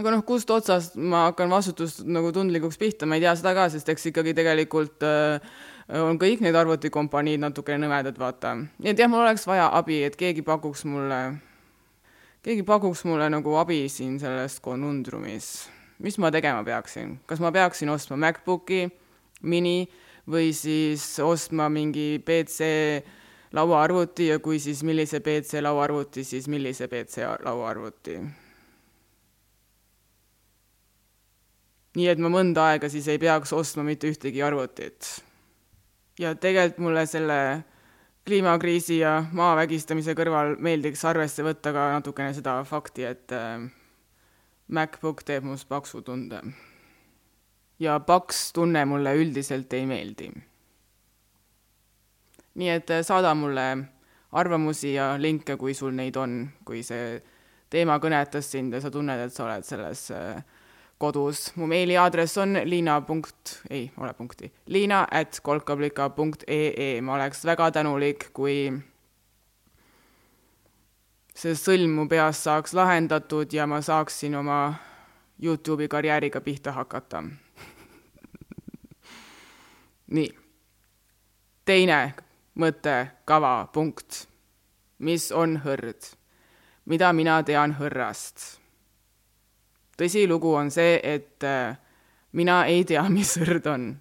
aga 0.00 0.16
noh, 0.16 0.24
kust 0.26 0.50
otsast 0.50 0.96
ma 0.96 1.28
hakkan 1.28 1.52
vastutust 1.52 2.02
nagu 2.08 2.32
tundlikuks 2.34 2.80
pihta, 2.80 3.06
ma 3.06 3.20
ei 3.20 3.26
tea 3.26 3.36
seda 3.38 3.52
ka, 3.54 3.68
sest 3.70 3.92
eks 3.92 4.10
ikkagi 4.10 4.32
tegelikult 4.34 5.04
äh, 5.06 5.54
on 6.00 6.16
kõik 6.18 6.40
need 6.42 6.56
arvutikompaniid 6.56 7.42
natukene 7.44 7.84
nõmedad, 7.84 8.16
vaata. 8.18 8.56
nii 8.80 8.94
et 8.94 8.98
jah, 8.98 9.12
mul 9.12 9.26
oleks 9.26 9.44
vaja 9.46 9.68
abi, 9.76 10.00
et 10.08 10.16
keegi 10.16 10.42
pakuks 10.46 10.88
mulle 10.88 11.20
keegi 12.44 12.64
pakuks 12.68 13.04
mulle 13.08 13.30
nagu 13.32 13.56
abi 13.56 13.86
siin 13.88 14.18
selles 14.20 14.58
konundrumis, 14.60 15.50
mis 16.04 16.18
ma 16.20 16.30
tegema 16.34 16.64
peaksin, 16.66 17.18
kas 17.26 17.40
ma 17.40 17.52
peaksin 17.54 17.88
ostma 17.88 18.18
MacBooki 18.20 18.84
mini 19.48 19.84
või 20.28 20.52
siis 20.56 21.06
ostma 21.24 21.70
mingi 21.72 22.20
PC 22.24 22.68
lauaarvuti 23.54 24.28
ja 24.28 24.38
kui, 24.44 24.58
siis 24.60 24.82
millise 24.84 25.20
PC 25.24 25.62
lauaarvuti, 25.64 26.24
siis 26.24 26.48
millise 26.48 26.88
PC 26.88 27.28
lauaarvuti. 27.44 28.18
nii 31.94 32.08
et 32.10 32.18
ma 32.18 32.26
mõnda 32.26 32.72
aega 32.72 32.88
siis 32.90 33.06
ei 33.06 33.20
peaks 33.22 33.52
ostma 33.54 33.84
mitte 33.86 34.10
ühtegi 34.10 34.42
arvutit. 34.42 35.22
ja 36.18 36.34
tegelikult 36.34 36.82
mulle 36.82 37.06
selle 37.06 37.38
kliimakriisi 38.26 38.98
ja 38.98 39.24
maa 39.32 39.54
vägistamise 39.56 40.14
kõrval 40.16 40.56
meeldiks 40.62 41.04
arvesse 41.04 41.44
võtta 41.44 41.72
ka 41.76 41.88
natukene 41.92 42.32
seda 42.36 42.56
fakti, 42.68 43.04
et 43.04 43.32
äh, 43.36 43.66
MacBook 44.68 45.24
teeb 45.28 45.44
must 45.44 45.68
paksu 45.68 46.02
tunde. 46.02 46.40
ja 47.78 47.98
paks 48.00 48.52
tunne 48.52 48.84
mulle 48.84 49.14
üldiselt 49.18 49.72
ei 49.72 49.86
meeldi. 49.86 50.30
nii 52.54 52.68
et 52.70 52.90
äh, 52.90 53.02
saada 53.02 53.34
mulle 53.34 53.68
arvamusi 54.32 54.94
ja 54.94 55.14
linke, 55.18 55.56
kui 55.56 55.74
sul 55.74 55.92
neid 55.92 56.16
on, 56.16 56.48
kui 56.64 56.82
see 56.82 57.22
teema 57.70 57.98
kõnetas 57.98 58.50
sind 58.50 58.72
ja 58.74 58.80
sa 58.80 58.90
tunned, 58.90 59.20
et 59.20 59.32
sa 59.32 59.44
oled 59.44 59.64
selles 59.66 60.10
äh, 60.10 60.42
kodus. 61.04 61.52
mu 61.56 61.66
meiliaadress 61.66 62.38
on 62.38 62.58
liina 62.64 63.00
punkt, 63.00 63.60
ei 63.70 63.90
ole 64.00 64.14
punkti, 64.14 64.52
liina 64.66 65.06
at 65.10 65.40
kolkablika 65.42 66.10
punkt 66.10 66.44
ee. 66.46 67.00
ma 67.00 67.14
oleks 67.14 67.44
väga 67.44 67.70
tänulik, 67.70 68.30
kui 68.32 68.72
see 71.34 71.54
sõlm 71.58 71.96
mu 71.98 72.08
peas 72.08 72.44
saaks 72.46 72.74
lahendatud 72.78 73.52
ja 73.52 73.66
ma 73.66 73.82
saaksin 73.82 74.34
oma 74.40 74.74
Youtube'i 75.42 75.88
karjääriga 75.88 76.40
pihta 76.40 76.72
hakata 76.72 77.24
nii. 80.16 80.30
teine 81.64 82.14
mõttekava 82.54 83.66
punkt. 83.72 84.28
mis 84.98 85.32
on 85.32 85.60
hõrd? 85.66 86.14
mida 86.86 87.12
mina 87.12 87.42
tean 87.42 87.76
hõrrast? 87.80 88.63
Tõsilugu 89.98 90.54
on 90.58 90.70
see, 90.74 90.98
et 91.02 91.44
äh, 91.46 91.76
mina 92.32 92.64
ei 92.70 92.84
tea, 92.88 93.04
mis 93.16 93.36
sõrd 93.38 93.68
on. 93.70 93.92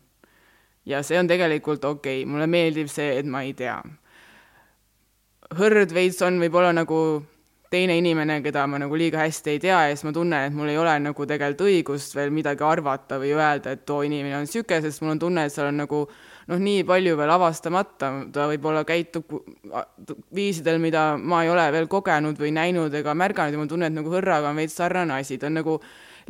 ja 0.85 1.03
see 1.03 1.19
on 1.19 1.27
tegelikult 1.27 1.85
okei 1.85 2.23
okay., 2.23 2.29
mulle 2.29 2.47
meeldib 2.47 2.89
see, 2.91 3.17
et 3.19 3.25
ma 3.25 3.43
ei 3.43 3.53
tea. 3.53 3.77
hõrd 5.53 5.93
veits 5.93 6.21
on 6.25 6.39
võib-olla 6.41 6.73
nagu 6.73 6.99
teine 7.73 7.95
inimene, 7.97 8.41
keda 8.45 8.67
ma 8.69 8.77
nagu 8.81 8.97
liiga 8.97 9.23
hästi 9.23 9.55
ei 9.55 9.59
tea 9.61 9.79
ja 9.87 9.95
siis 9.95 10.05
ma 10.05 10.13
tunnen, 10.13 10.47
et 10.47 10.53
mul 10.53 10.69
ei 10.69 10.77
ole 10.77 10.93
nagu 11.01 11.25
tegelikult 11.25 11.69
õigust 11.69 12.13
veel 12.15 12.29
midagi 12.33 12.65
arvata 12.67 13.17
või 13.21 13.33
öelda, 13.33 13.73
et 13.73 13.85
too 13.85 14.03
inimene 14.05 14.37
on 14.37 14.45
niisugune, 14.45 14.81
sest 14.83 15.01
mul 15.01 15.15
on 15.15 15.21
tunne, 15.23 15.45
et 15.47 15.53
seal 15.53 15.71
on 15.71 15.81
nagu 15.81 16.03
noh, 16.49 16.59
nii 16.59 16.83
palju 16.87 17.17
veel 17.19 17.33
avastamata, 17.35 18.09
ta 18.33 18.47
võib-olla 18.51 18.83
käitub 18.87 19.37
viisidel, 20.35 20.81
mida 20.83 21.13
ma 21.17 21.43
ei 21.43 21.51
ole 21.53 21.69
veel 21.75 21.87
kogenud 21.91 22.39
või 22.39 22.53
näinud 22.55 22.93
ega 22.99 23.15
märganud 23.17 23.55
ja 23.55 23.61
mul 23.61 23.71
tunne, 23.71 23.91
et 23.91 23.95
nagu 23.95 24.11
Hõrraga 24.13 24.51
on 24.51 24.59
veits 24.61 24.75
sarnane 24.79 25.21
asi, 25.21 25.39
ta 25.39 25.49
on 25.51 25.59
nagu 25.61 25.77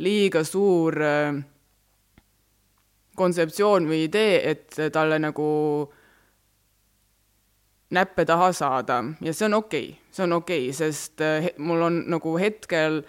liiga 0.04 0.44
suur 0.46 0.98
äh, 1.02 1.42
kontseptsioon 3.14 3.90
või 3.90 4.04
idee, 4.08 4.40
et 4.50 4.80
talle 4.92 5.20
nagu 5.22 5.50
näppe 7.94 8.24
taha 8.26 8.50
saada 8.52 9.02
ja 9.22 9.34
see 9.34 9.46
on 9.46 9.60
okei 9.60 9.90
okay., 9.90 10.00
see 10.10 10.24
on 10.24 10.38
okei 10.40 10.64
okay,, 10.68 10.76
sest 10.76 11.22
äh, 11.22 11.52
mul 11.58 11.82
on 11.86 12.02
nagu 12.10 12.34
hetkel 12.40 13.02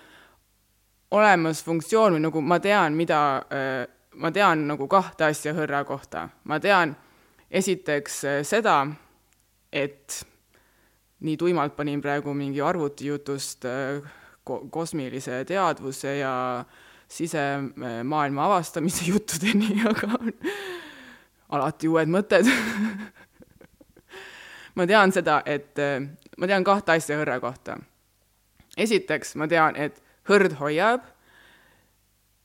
olemas 1.15 1.63
funktsioon 1.63 2.17
või 2.17 2.25
nagu 2.27 2.41
ma 2.41 2.59
tean, 2.61 2.97
mida 2.97 3.19
äh, 3.49 3.85
ma 4.15 4.31
tean 4.31 4.67
nagu 4.67 4.87
kahte 4.87 5.29
asja 5.29 5.53
Hõrra 5.53 5.83
kohta. 5.85 6.29
ma 6.43 6.59
tean 6.59 6.95
esiteks 7.51 8.23
eh, 8.23 8.43
seda, 8.43 8.85
et 9.71 10.21
nii 11.25 11.37
tuimalt 11.37 11.75
panin 11.75 12.01
praegu 12.01 12.33
mingi 12.33 12.61
arvutijutust 12.61 13.65
eh, 13.69 14.01
ko-, 14.43 14.65
kosmilise 14.71 15.43
teadvuse 15.47 16.17
ja 16.17 16.65
sisemaailma 17.07 18.45
avastamise 18.45 19.05
juttudeni, 19.11 19.81
aga 19.89 20.17
alati 21.55 21.87
uued 21.87 22.11
mõtted 22.11 22.49
ma 24.77 24.87
tean 24.89 25.13
seda, 25.15 25.41
et 25.45 25.79
eh, 25.79 25.99
ma 26.37 26.49
tean 26.49 26.65
kahte 26.67 26.97
asja 26.97 27.19
Hõrra 27.19 27.39
kohta. 27.39 27.77
esiteks 28.77 29.35
ma 29.35 29.47
tean, 29.47 29.75
et 29.75 30.01
hõrd 30.29 30.57
hoiab 30.59 31.05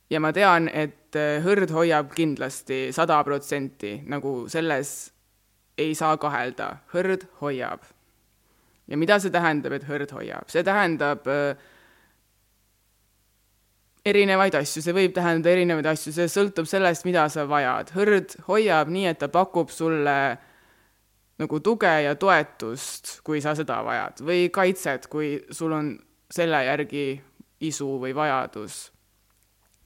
ja 0.09 0.19
ma 0.19 0.31
tean, 0.35 0.69
et 0.69 1.00
äh, 1.19 1.39
hõrd 1.43 1.71
hoiab 1.73 2.13
kindlasti 2.15 2.89
sada 2.95 3.21
protsenti, 3.27 3.97
nagu 4.09 4.45
selles 4.51 5.11
ei 5.79 5.95
saa 5.97 6.17
kahelda, 6.21 6.75
hõrd 6.93 7.27
hoiab. 7.41 7.83
ja 8.87 8.97
mida 8.97 9.19
see 9.19 9.31
tähendab, 9.31 9.73
et 9.73 9.87
hõrd 9.87 10.11
hoiab? 10.11 10.49
see 10.51 10.63
tähendab 10.63 11.27
äh, 11.31 11.55
erinevaid 14.05 14.55
asju, 14.57 14.81
see 14.81 14.95
võib 14.95 15.13
tähendada 15.15 15.53
erinevaid 15.53 15.89
asju, 15.93 16.13
see 16.15 16.29
sõltub 16.31 16.69
sellest, 16.69 17.05
mida 17.05 17.27
sa 17.29 17.45
vajad. 17.49 17.93
hõrd 17.95 18.37
hoiab 18.47 18.89
nii, 18.89 19.07
et 19.11 19.19
ta 19.21 19.29
pakub 19.31 19.69
sulle 19.73 20.17
nagu 21.41 21.59
tuge 21.59 21.91
ja 22.05 22.15
toetust, 22.15 23.19
kui 23.25 23.41
sa 23.41 23.55
seda 23.57 23.81
vajad, 23.85 24.21
või 24.25 24.49
kaitset, 24.53 25.07
kui 25.09 25.39
sul 25.49 25.73
on 25.73 25.93
selle 26.31 26.65
järgi 26.65 27.05
isu 27.61 27.87
või 28.01 28.13
vajadus 28.17 28.90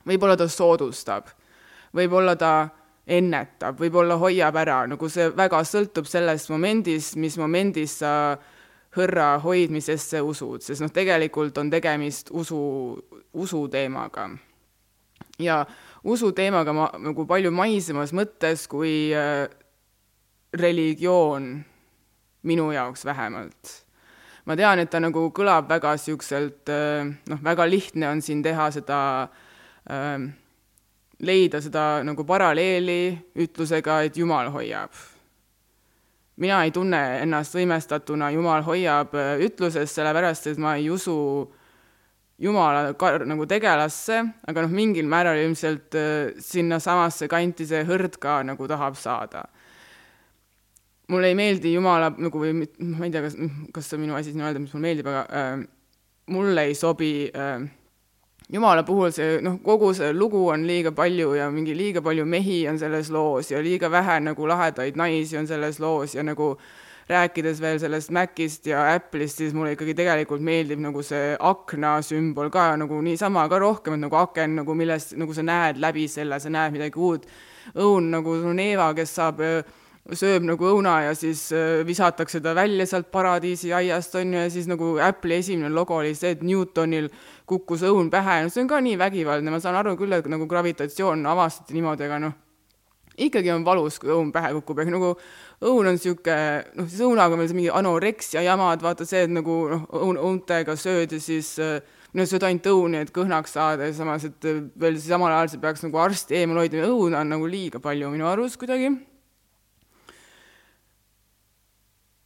võib-olla 0.07 0.37
ta 0.37 0.47
soodustab, 0.51 1.29
võib-olla 1.95 2.35
ta 2.39 2.55
ennetab, 3.05 3.77
võib-olla 3.79 4.17
hoiab 4.17 4.57
ära, 4.57 4.81
nagu 4.89 5.09
see 5.11 5.29
väga 5.37 5.61
sõltub 5.67 6.07
sellest 6.09 6.49
momendist, 6.49 7.17
mis 7.21 7.37
momendis 7.37 7.99
sa 8.01 8.11
hõrra 8.95 9.35
hoidmisesse 9.43 10.21
usud, 10.23 10.63
sest 10.65 10.81
noh, 10.81 10.91
tegelikult 10.93 11.57
on 11.61 11.69
tegemist 11.73 12.31
usu, 12.33 12.95
usuteemaga. 13.33 14.29
ja 15.39 15.65
usuteemaga 16.03 16.73
ma 16.73 16.89
nagu 16.99 17.25
palju 17.27 17.51
maisemas 17.51 18.13
mõttes 18.15 18.67
kui 18.71 19.13
äh, 19.13 19.45
religioon, 20.55 21.57
minu 22.45 22.69
jaoks 22.71 23.05
vähemalt. 23.05 23.81
Ma 24.45 24.55
tean, 24.55 24.79
et 24.79 24.89
ta 24.89 25.01
nagu 25.01 25.27
kõlab 25.33 25.67
väga 25.69 25.95
niisuguselt, 25.97 26.69
äh, 26.69 27.05
noh, 27.29 27.41
väga 27.43 27.67
lihtne 27.69 28.09
on 28.09 28.21
siin 28.21 28.41
teha 28.45 28.71
seda 28.71 28.99
äh, 29.25 29.44
leida 31.25 31.61
seda 31.61 32.03
nagu 32.03 32.25
paralleeli 32.27 32.99
ütlusega, 33.37 34.01
et 34.05 34.17
Jumal 34.17 34.49
hoiab. 34.53 34.91
mina 36.37 36.63
ei 36.65 36.71
tunne 36.71 37.01
ennast 37.21 37.55
võimestatuna 37.55 38.31
Jumal 38.33 38.63
hoiab 38.63 39.13
ütluses, 39.39 39.93
sellepärast 39.95 40.47
et 40.47 40.57
ma 40.57 40.75
ei 40.75 40.89
usu 40.89 41.15
Jumala 42.35 42.91
ka-, 42.99 43.23
nagu 43.23 43.45
tegelasse, 43.47 44.17
aga 44.43 44.65
noh, 44.65 44.73
mingil 44.75 45.07
määral 45.07 45.39
ilmselt 45.39 45.95
sinnasamasse 46.43 47.29
kanti 47.31 47.67
see 47.67 47.85
hõrd 47.87 48.17
ka 48.19 48.41
nagu 48.43 48.67
tahab 48.67 48.97
saada. 48.99 49.45
mulle 51.07 51.29
ei 51.29 51.35
meeldi 51.37 51.71
Jumala 51.75 52.09
nagu 52.17 52.39
või 52.41 52.65
ma 52.81 53.05
ei 53.05 53.13
tea, 53.13 53.21
kas, 53.21 53.37
kas 53.71 53.87
see 53.87 53.95
on 53.95 54.03
minu 54.03 54.15
asi 54.17 54.33
siin 54.33 54.41
öelda, 54.41 54.59
mis 54.59 54.73
mulle 54.73 54.87
meeldib, 54.87 55.07
aga 55.07 55.21
äh, 55.29 55.65
mulle 56.33 56.63
ei 56.65 56.75
sobi 56.75 57.29
äh, 57.29 57.67
jumala 58.51 58.83
puhul 58.85 59.11
see 59.11 59.41
noh, 59.41 59.57
kogu 59.63 59.93
see 59.97 60.13
lugu 60.13 60.47
on 60.53 60.67
liiga 60.67 60.91
palju 60.91 61.33
ja 61.35 61.49
mingi 61.51 61.73
liiga 61.77 62.01
palju 62.01 62.25
mehi 62.25 62.67
on 62.69 62.79
selles 62.79 63.09
loos 63.09 63.51
ja 63.51 63.61
liiga 63.61 63.89
vähe 63.91 64.19
nagu 64.21 64.47
lahedaid 64.47 64.97
naisi 64.97 65.37
on 65.37 65.47
selles 65.47 65.79
loos 65.79 66.15
ja 66.15 66.23
nagu 66.23 66.55
rääkides 67.09 67.61
veel 67.61 67.79
sellest 67.79 68.09
Macist 68.09 68.65
ja 68.65 68.81
Apple'ist, 68.95 69.37
siis 69.37 69.53
mulle 69.53 69.75
ikkagi 69.75 69.93
tegelikult 69.97 70.41
meeldib 70.41 70.81
nagu 70.81 71.03
see 71.05 71.35
akna 71.37 71.99
sümbol 72.01 72.49
ka 72.53 72.71
nagu 72.81 72.97
niisama 73.05 73.45
ka 73.49 73.59
rohkem, 73.61 73.93
et 73.93 74.05
nagu 74.07 74.17
aken 74.17 74.55
nagu 74.61 74.73
millest 74.77 75.13
nagu 75.17 75.33
sa 75.33 75.45
näed 75.45 75.77
läbi 75.81 76.07
selle, 76.09 76.39
sa 76.41 76.49
näed 76.49 76.73
midagi 76.73 76.97
uut. 76.97 77.27
õun 77.75 78.09
nagu 78.13 78.33
Eeva, 78.57 78.93
kes 78.93 79.15
saab 79.15 79.41
sööb 80.13 80.43
nagu 80.45 80.67
õuna 80.69 80.99
ja 81.07 81.13
siis 81.17 81.47
äh, 81.55 81.81
visatakse 81.85 82.41
ta 82.43 82.53
välja 82.57 82.85
sealt 82.89 83.07
paradiisiaiast, 83.13 84.17
on 84.19 84.35
ju, 84.35 84.43
ja 84.43 84.51
siis 84.53 84.67
nagu 84.69 84.91
Apple'i 85.01 85.39
esimene 85.41 85.71
logo 85.73 85.97
oli 85.97 86.13
see, 86.17 86.35
et 86.35 86.43
Newtonil 86.45 87.09
kukkus 87.49 87.81
õun 87.89 88.11
pähe, 88.13 88.43
no 88.45 88.53
see 88.53 88.61
on 88.61 88.69
ka 88.69 88.81
nii 88.85 88.99
vägivaldne, 89.01 89.53
ma 89.53 89.61
saan 89.63 89.79
aru 89.79 89.95
küll, 89.97 90.13
et 90.13 90.27
nagu 90.29 90.45
gravitatsioon 90.49 91.25
avastati 91.31 91.73
niimoodi, 91.77 92.05
aga 92.05 92.19
noh, 92.21 92.35
ikkagi 93.17 93.49
on 93.55 93.65
valus, 93.65 93.97
kui 94.01 94.13
õun 94.13 94.29
pähe 94.35 94.51
kukub, 94.59 94.83
ehk 94.83 94.93
nagu 94.93 95.09
õun 95.65 95.89
on 95.89 95.97
niisugune, 95.97 96.37
noh, 96.77 96.91
siis 96.91 97.01
õunaga 97.07 97.41
veel 97.41 97.57
mingi 97.57 97.73
anoreksia 97.73 98.45
jamad, 98.45 98.85
vaata 98.85 99.09
see, 99.09 99.25
et 99.25 99.33
nagu 99.33 99.57
noh, 99.73 99.89
õun, 99.89 100.21
õuntega 100.21 100.77
sööd 100.77 101.17
ja 101.17 101.21
siis 101.23 101.55
äh, 101.63 101.79
no 102.13 102.29
sööd 102.29 102.45
ainult 102.45 102.69
õuni, 102.69 103.01
et 103.01 103.15
kõhnaks 103.15 103.57
saada 103.57 103.89
ja 103.89 103.97
samas, 103.97 104.29
et 104.29 104.51
veel 104.77 105.01
samal 105.01 105.33
ajal 105.33 105.55
sa 105.55 105.63
peaks 105.65 105.89
nagu 105.89 106.05
arsti 106.05 106.43
eemal 106.43 106.61
hoidma, 106.61 106.85
õuna 106.93 107.25
on 107.25 107.37
nagu 107.39 107.49
liiga 107.49 107.81
palju 107.81 108.13
minu 108.13 108.29
arust 108.29 108.61
kuidagi 108.61 108.93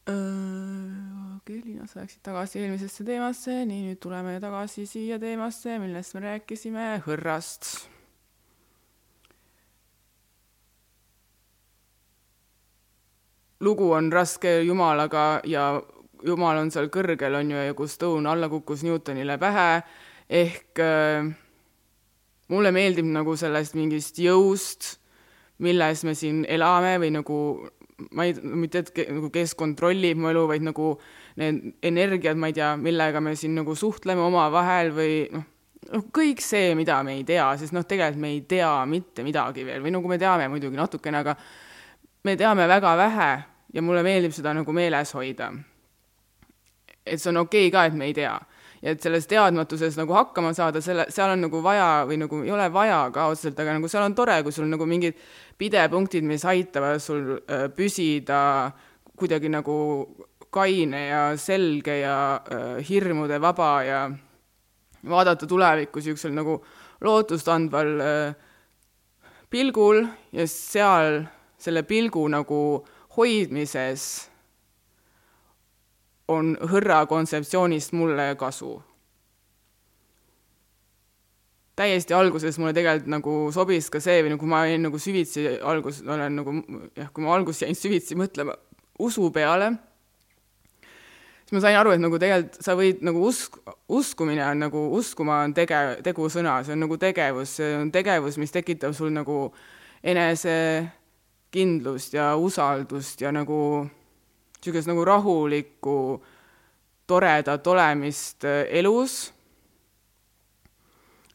okei, 0.09 1.61
Liina, 1.65 1.87
sa 1.87 2.01
läksid 2.01 2.23
tagasi 2.25 2.63
eelmisesse 2.63 3.05
teemasse, 3.07 3.61
nii, 3.69 3.85
nüüd 3.89 4.01
tuleme 4.03 4.35
tagasi 4.41 4.85
siia 4.89 5.19
teemasse, 5.21 5.77
millest 5.81 6.17
me 6.17 6.25
rääkisime, 6.27 6.89
hõrrast. 7.07 7.89
lugu 13.59 13.89
on 13.91 14.11
raske 14.11 14.61
Jumalaga 14.63 15.41
ja 15.43 15.81
Jumal 16.23 16.57
on 16.61 16.71
seal 16.71 16.89
kõrgel, 16.91 17.35
on 17.35 17.51
ju, 17.51 17.59
ja 17.69 17.75
kus 17.75 17.97
õun 18.03 18.27
alla 18.27 18.49
kukkus 18.51 18.83
Newtonile 18.83 19.37
pähe, 19.39 19.81
ehk 20.29 20.79
äh, 20.83 21.27
mulle 22.51 22.71
meeldib 22.75 23.07
nagu 23.07 23.35
sellest 23.39 23.75
mingist 23.75 24.19
jõust, 24.19 24.97
milles 25.63 26.03
me 26.07 26.15
siin 26.15 26.45
elame 26.47 26.97
või 27.03 27.11
nagu 27.15 27.39
ma 28.11 28.25
ei, 28.27 28.33
mitte 28.41 28.83
et 28.83 28.91
nagu 29.09 29.29
kes 29.33 29.55
kontrollib 29.59 30.19
mu 30.21 30.29
elu, 30.31 30.45
vaid 30.49 30.65
nagu 30.65 30.91
need 31.39 31.79
energiad, 31.85 32.39
ma 32.39 32.49
ei 32.49 32.57
tea, 32.57 32.73
millega 32.79 33.21
me 33.23 33.35
siin 33.39 33.55
nagu 33.59 33.75
suhtleme 33.77 34.23
omavahel 34.25 34.91
või 34.95 35.15
noh, 35.33 35.45
noh, 35.93 36.05
kõik 36.15 36.43
see, 36.43 36.73
mida 36.79 36.99
me 37.05 37.17
ei 37.19 37.25
tea, 37.27 37.47
sest 37.59 37.75
noh, 37.75 37.85
tegelikult 37.87 38.21
me 38.23 38.33
ei 38.35 38.43
tea 38.49 38.71
mitte 38.89 39.25
midagi 39.25 39.65
veel 39.67 39.83
või 39.85 39.93
nagu 39.95 40.11
me 40.11 40.19
teame 40.21 40.49
muidugi 40.51 40.79
natukene, 40.79 41.23
aga 41.23 41.35
me 42.27 42.35
teame 42.39 42.67
väga 42.69 42.95
vähe 42.99 43.31
ja 43.73 43.83
mulle 43.85 44.03
meeldib 44.05 44.33
seda 44.35 44.53
nagu 44.57 44.73
meeles 44.75 45.13
hoida. 45.15 45.51
et 47.05 47.17
see 47.17 47.29
on 47.31 47.43
okei 47.45 47.67
okay 47.67 47.73
ka, 47.73 47.85
et 47.89 47.97
me 47.97 48.09
ei 48.09 48.13
tea 48.13 48.35
ja 48.81 48.93
et 48.93 49.03
selles 49.03 49.27
teadmatuses 49.27 49.97
nagu 49.99 50.15
hakkama 50.15 50.53
saada, 50.55 50.81
selle, 50.81 51.05
seal 51.11 51.33
on 51.33 51.45
nagu 51.47 51.61
vaja 51.63 52.05
või 52.07 52.19
nagu 52.21 52.41
ei 52.45 52.53
ole 52.55 52.69
vaja 52.73 53.01
ka 53.15 53.27
otseselt, 53.33 53.59
aga 53.59 53.75
nagu 53.77 53.91
seal 53.91 54.05
on 54.05 54.15
tore, 54.15 54.39
kui 54.45 54.55
sul 54.55 54.69
nagu 54.71 54.87
mingid 54.87 55.19
pidepunktid, 55.59 56.23
mis 56.27 56.45
aitavad 56.47 57.01
sul 57.03 57.35
äh, 57.41 57.67
püsida 57.75 58.41
kuidagi 59.19 59.51
nagu 59.51 59.77
kaine 60.49 61.01
ja 61.09 61.23
selge 61.37 61.99
ja 62.01 62.19
äh, 62.39 62.77
hirmude 62.87 63.41
vaba 63.41 63.71
ja 63.85 64.03
vaadata 65.09 65.47
tulevikku 65.47 65.99
niisugusel 65.99 66.33
nagu 66.35 66.59
lootustandval 67.05 67.91
äh, 68.03 68.37
pilgul 69.49 70.05
ja 70.31 70.47
seal 70.47 71.23
selle 71.59 71.83
pilgu 71.83 72.23
nagu 72.31 72.85
hoidmises 73.17 74.29
on 76.29 76.53
hõrra 76.71 77.01
kontseptsioonist 77.09 77.91
mulle 77.97 78.35
kasu. 78.39 78.77
Täiesti 81.79 82.11
alguses 82.13 82.57
mulle 82.59 82.73
tegelikult 82.75 83.07
nagu 83.13 83.33
sobis 83.55 83.87
ka 83.89 83.99
see 84.03 84.19
või 84.25 84.31
nagu 84.35 84.45
ma 84.51 84.57
olin 84.67 84.83
nagu 84.89 84.97
süvitsi 84.99 85.41
algus, 85.63 86.01
olen 86.03 86.35
nagu 86.41 86.51
jah, 86.97 87.09
kui 87.13 87.23
ma 87.23 87.29
alguses 87.37 87.61
jäin 87.63 87.77
süvitsi 87.77 88.13
mõtlema 88.19 88.53
usu 88.99 89.29
peale, 89.31 89.69
siis 91.49 91.55
ma 91.55 91.61
sain 91.63 91.77
aru, 91.79 91.91
et 91.95 92.03
nagu 92.03 92.19
tegelikult 92.19 92.59
sa 92.65 92.75
võid 92.77 92.97
nagu 93.07 93.19
usk, 93.29 93.51
uskumine 93.87 94.43
on 94.45 94.59
nagu, 94.67 94.79
uskuma 94.99 95.35
on 95.47 95.53
tege-, 95.55 95.99
tegusõna, 96.05 96.53
see 96.67 96.75
on 96.75 96.81
nagu 96.83 96.95
tegevus, 96.99 97.49
see 97.61 97.71
on 97.79 97.87
tegevus, 97.95 98.35
mis 98.41 98.53
tekitab 98.53 98.91
sul 98.97 99.09
nagu 99.15 99.37
enesekindlust 100.03 102.11
ja 102.19 102.25
usaldust 102.35 103.21
ja 103.23 103.31
nagu 103.31 103.87
niisugust 104.59 104.89
nagu 104.91 105.03
rahulikku, 105.07 105.97
toredat 107.09 107.67
olemist 107.67 108.45
elus 108.69 109.21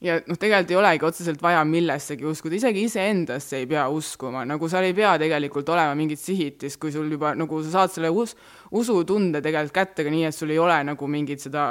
ja 0.05 0.19
noh, 0.29 0.39
tegelikult 0.39 0.73
ei 0.75 0.79
olegi 0.79 1.07
otseselt 1.09 1.43
vaja 1.43 1.63
millessegi 1.69 2.27
uskuda, 2.29 2.59
isegi 2.59 2.85
iseendasse 2.89 3.61
ei 3.61 3.69
pea 3.71 3.87
uskuma, 3.93 4.45
nagu 4.49 4.69
seal 4.71 4.89
ei 4.89 4.97
pea 4.97 5.15
tegelikult 5.21 5.71
olema 5.73 5.95
mingit 5.99 6.21
sihitist, 6.21 6.79
kui 6.81 6.93
sul 6.95 7.09
juba 7.13 7.35
nagu 7.39 7.61
sa 7.65 7.73
saad 7.79 7.95
selle 7.95 8.11
us-, 8.13 8.37
usutunde 8.75 9.43
tegelikult 9.45 9.77
kätte 9.79 10.05
ka 10.05 10.13
nii, 10.13 10.27
et 10.29 10.37
sul 10.37 10.53
ei 10.53 10.61
ole 10.61 10.77
nagu 10.91 11.09
mingit 11.11 11.45
seda 11.47 11.65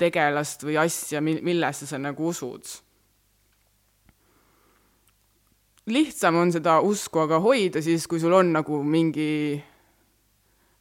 tegelast 0.00 0.64
või 0.66 0.78
asja, 0.80 1.20
mi-, 1.24 1.42
millesse 1.44 1.88
sa 1.90 2.00
nagu 2.00 2.32
usud. 2.32 2.80
lihtsam 5.84 6.38
on 6.40 6.48
seda 6.48 6.78
usku 6.80 7.20
aga 7.20 7.36
hoida 7.44 7.82
siis, 7.84 8.06
kui 8.08 8.16
sul 8.20 8.32
on 8.32 8.54
nagu 8.54 8.78
mingi 8.88 9.60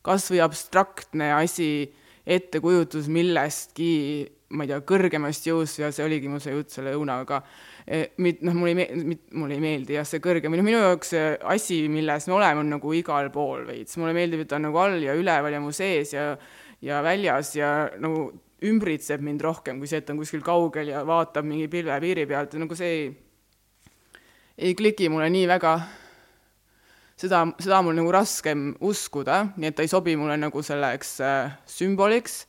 kas 0.03 0.29
või 0.31 0.41
abstraktne 0.45 1.33
asi, 1.35 1.67
ettekujutus 2.23 3.09
millestki, 3.11 3.91
ma 4.53 4.63
ei 4.63 4.71
tea, 4.71 4.79
kõrgemast 4.87 5.47
jõust 5.47 5.79
ja 5.81 5.89
see 5.91 6.05
oligi 6.05 6.29
mul 6.31 6.41
see 6.43 6.53
jutt 6.55 6.71
selle 6.71 6.93
õunaga. 6.95 7.41
E, 7.83 8.05
mit-, 8.23 8.43
noh, 8.45 8.55
mulle 8.55 8.71
ei 8.71 8.77
meeldi, 8.79 9.17
mulle 9.35 9.57
ei 9.57 9.63
meeldi 9.63 9.97
jah, 9.97 10.07
see 10.07 10.23
kõrgem, 10.23 10.53
noh, 10.55 10.63
minu 10.63 10.79
jaoks 10.79 11.15
see 11.15 11.31
asi, 11.55 11.81
milles 11.91 12.29
me 12.29 12.37
oleme, 12.37 12.63
on 12.63 12.75
nagu 12.77 12.93
igal 12.95 13.31
pool 13.33 13.65
veits, 13.67 13.97
mulle 13.99 14.13
meeldib, 14.15 14.45
et 14.45 14.51
ta 14.51 14.59
on 14.59 14.69
nagu 14.69 14.79
all 14.79 15.01
ja 15.03 15.15
üleval 15.19 15.55
ja 15.55 15.63
mu 15.63 15.73
sees 15.75 16.13
ja 16.15 16.33
ja 16.83 16.99
väljas 17.03 17.55
ja 17.55 17.69
nagu 18.01 18.27
ümbritseb 18.63 19.23
mind 19.23 19.43
rohkem 19.43 19.79
kui 19.79 19.89
see, 19.89 20.01
et 20.03 20.09
on 20.11 20.19
kuskil 20.19 20.43
kaugel 20.43 20.91
ja 20.91 21.03
vaatab 21.07 21.47
mingi 21.47 21.69
pilvepiiri 21.71 22.25
pealt 22.27 22.55
ja 22.55 22.63
nagu 22.63 22.77
see 22.79 22.91
ei, 22.91 23.05
ei 24.69 24.75
kliki 24.77 25.09
mulle 25.11 25.29
nii 25.33 25.47
väga. 25.51 25.77
Seda, 27.23 27.43
seda 27.61 27.79
on 27.79 27.87
mul 27.87 27.97
nagu 27.97 28.11
raskem 28.13 28.71
uskuda, 28.83 29.43
nii 29.57 29.71
et 29.71 29.77
ta 29.77 29.85
ei 29.85 29.91
sobi 29.91 30.15
mulle 30.19 30.35
nagu 30.39 30.63
selleks 30.63 31.15
äh, 31.23 31.53
sümboliks. 31.69 32.43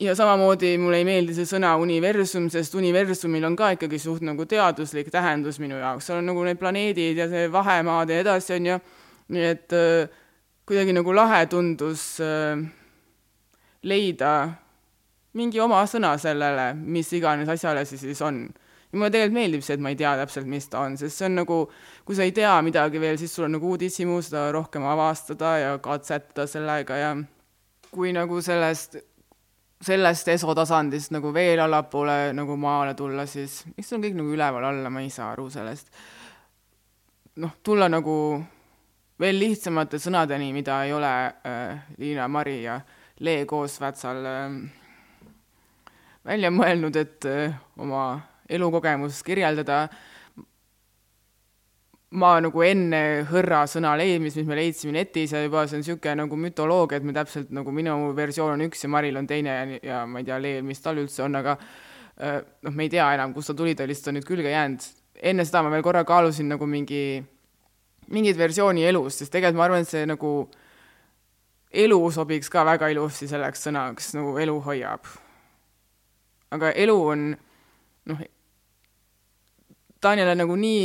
Ja 0.00 0.14
samamoodi 0.16 0.78
mulle 0.80 1.02
ei 1.02 1.04
meeldi 1.04 1.34
see 1.36 1.48
sõna 1.48 1.74
universum, 1.76 2.46
sest 2.48 2.72
universumil 2.78 3.44
on 3.44 3.56
ka 3.58 3.74
ikkagi 3.74 3.98
suht 4.00 4.24
nagu 4.24 4.46
teaduslik 4.48 5.10
tähendus 5.12 5.58
minu 5.60 5.76
jaoks, 5.76 6.08
seal 6.08 6.22
on 6.22 6.30
nagu 6.30 6.46
need 6.46 6.60
planeedid 6.60 7.20
ja 7.20 7.28
see 7.28 7.50
vahemaad 7.52 8.14
ja 8.14 8.22
edasi, 8.22 8.54
on 8.56 8.70
ju, 8.70 8.78
nii 9.36 9.44
et 9.50 9.76
äh, 9.76 10.16
kuidagi 10.64 10.96
nagu 10.96 11.12
lahe 11.12 11.44
tundus 11.52 12.14
äh, 12.24 12.64
leida 13.84 14.32
mingi 15.36 15.60
oma 15.60 15.82
sõna 15.86 16.14
sellele, 16.18 16.72
mis 16.74 17.12
iganes 17.14 17.52
asjale 17.52 17.84
see 17.84 18.00
siis 18.00 18.24
on. 18.24 18.46
Ja 18.90 18.98
mulle 18.98 19.10
tegelikult 19.14 19.36
meeldib 19.38 19.66
see, 19.66 19.76
et 19.78 19.84
ma 19.84 19.92
ei 19.92 19.98
tea 19.98 20.14
täpselt, 20.18 20.48
mis 20.50 20.66
ta 20.70 20.84
on, 20.86 20.96
sest 20.98 21.20
see 21.20 21.28
on 21.28 21.38
nagu, 21.40 21.60
kui 22.06 22.18
sa 22.18 22.26
ei 22.26 22.34
tea 22.34 22.56
midagi 22.66 23.02
veel, 23.02 23.18
siis 23.20 23.34
sul 23.34 23.46
on 23.46 23.54
nagu 23.58 23.70
uudishimu 23.70 24.18
seda 24.26 24.48
rohkem 24.56 24.86
avastada 24.90 25.54
ja 25.62 25.76
katsetada 25.82 26.48
sellega 26.50 26.98
ja 26.98 27.14
kui 27.90 28.14
nagu 28.14 28.40
sellest 28.42 28.98
sellest 29.80 30.28
esotasandist 30.28 31.12
nagu 31.14 31.32
veel 31.32 31.62
allapoole 31.64 32.34
nagu 32.36 32.56
maale 32.60 32.94
tulla, 32.94 33.24
siis 33.26 33.62
miks 33.76 33.88
see 33.88 33.96
on 33.96 34.04
kõik 34.04 34.18
nagu 34.18 34.34
üleval-alla, 34.34 34.92
ma 34.92 35.00
ei 35.00 35.12
saa 35.12 35.30
aru 35.32 35.48
sellest. 35.52 35.88
noh, 37.40 37.54
tulla 37.64 37.88
nagu 37.88 38.16
veel 39.20 39.38
lihtsamate 39.40 40.00
sõnadeni, 40.00 40.50
mida 40.52 40.82
ei 40.84 40.92
ole 40.92 41.12
äh, 41.48 41.80
Liina, 41.98 42.28
Mari 42.28 42.62
ja 42.62 42.80
Lee 43.20 43.46
koos 43.48 43.78
Vätsal 43.80 44.26
äh, 44.28 44.58
välja 46.28 46.50
mõelnud, 46.52 46.96
et 47.00 47.24
äh, 47.28 47.56
oma 47.78 48.20
elukogemust 48.50 49.24
kirjeldada 49.26 49.84
ma 52.10 52.32
nagu 52.42 52.62
enne 52.66 53.00
hõrra 53.28 53.62
sõna 53.70 53.92
leidmist, 53.98 54.40
mis 54.40 54.48
me 54.48 54.56
leidsime 54.58 54.94
netis 54.96 55.30
ja 55.34 55.42
juba 55.44 55.62
see 55.68 55.78
on 55.78 55.84
niisugune 55.84 56.16
nagu 56.24 56.38
mütoloogia, 56.42 56.98
et 56.98 57.06
me 57.06 57.14
täpselt 57.14 57.52
nagu 57.54 57.70
minu 57.74 57.94
versioon 58.16 58.56
on 58.56 58.64
üks 58.66 58.82
ja 58.82 58.90
Maril 58.90 59.18
on 59.20 59.28
teine 59.30 59.52
ja, 59.54 59.66
ja 59.86 60.00
ma 60.10 60.22
ei 60.22 60.26
tea, 60.26 60.40
Leel, 60.42 60.64
mis 60.66 60.82
tal 60.82 60.98
üldse 60.98 61.22
on, 61.22 61.38
aga 61.38 61.54
äh, 61.54 62.40
noh, 62.66 62.74
me 62.74 62.88
ei 62.88 62.90
tea 62.90 63.06
enam, 63.14 63.34
kust 63.34 63.52
ta 63.52 63.56
tuli, 63.60 63.76
ta 63.78 63.86
lihtsalt 63.86 64.10
on 64.10 64.18
nüüd 64.18 64.26
külge 64.26 64.50
jäänud. 64.50 64.88
enne 65.30 65.44
seda 65.46 65.62
ma 65.62 65.70
veel 65.70 65.84
korra 65.86 66.02
kaalusin 66.08 66.50
nagu 66.50 66.66
mingi, 66.66 67.20
mingit 68.10 68.38
versiooni 68.38 68.88
elust, 68.90 69.22
sest 69.22 69.32
tegelikult 69.32 69.60
ma 69.60 69.68
arvan, 69.68 69.86
et 69.86 69.92
see 69.92 70.02
nagu 70.10 70.34
elu 71.70 72.00
sobiks 72.10 72.50
ka 72.50 72.66
väga 72.66 72.90
ilusti 72.90 73.30
selleks 73.30 73.68
sõnaks, 73.68 74.10
nagu 74.18 74.34
elu 74.42 74.58
hoiab. 74.66 75.06
aga 76.50 76.74
elu 76.74 77.00
on 77.14 77.28
noh, 78.10 78.28
ta 80.00 80.14
on 80.14 80.36
nagu 80.38 80.56
nii 80.56 80.84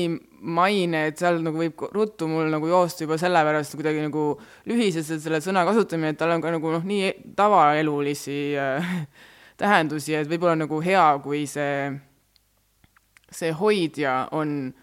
maine, 0.55 1.05
et 1.09 1.19
seal 1.19 1.39
nagu 1.43 1.57
võib 1.57 1.85
ruttu 1.95 2.27
mul 2.27 2.49
nagu 2.51 2.67
joosta 2.67 3.05
juba 3.05 3.17
sellepärast 3.17 3.77
kuidagi 3.77 4.03
nagu 4.03 4.25
lühiselt 4.67 5.07
selle 5.07 5.39
sõna 5.41 5.63
kasutamine, 5.67 6.13
et 6.13 6.19
tal 6.19 6.35
on 6.35 6.43
ka 6.43 6.51
nagu 6.53 6.73
noh, 6.75 6.83
nii 6.83 7.13
tavaelulisi 7.37 8.41
äh, 8.59 8.91
tähendusi, 9.61 10.17
et 10.19 10.29
võib-olla 10.29 10.57
nagu 10.59 10.81
hea, 10.83 11.07
kui 11.23 11.45
see 11.49 11.95
see 13.35 13.51
hoidja 13.51 14.27
on 14.35 14.73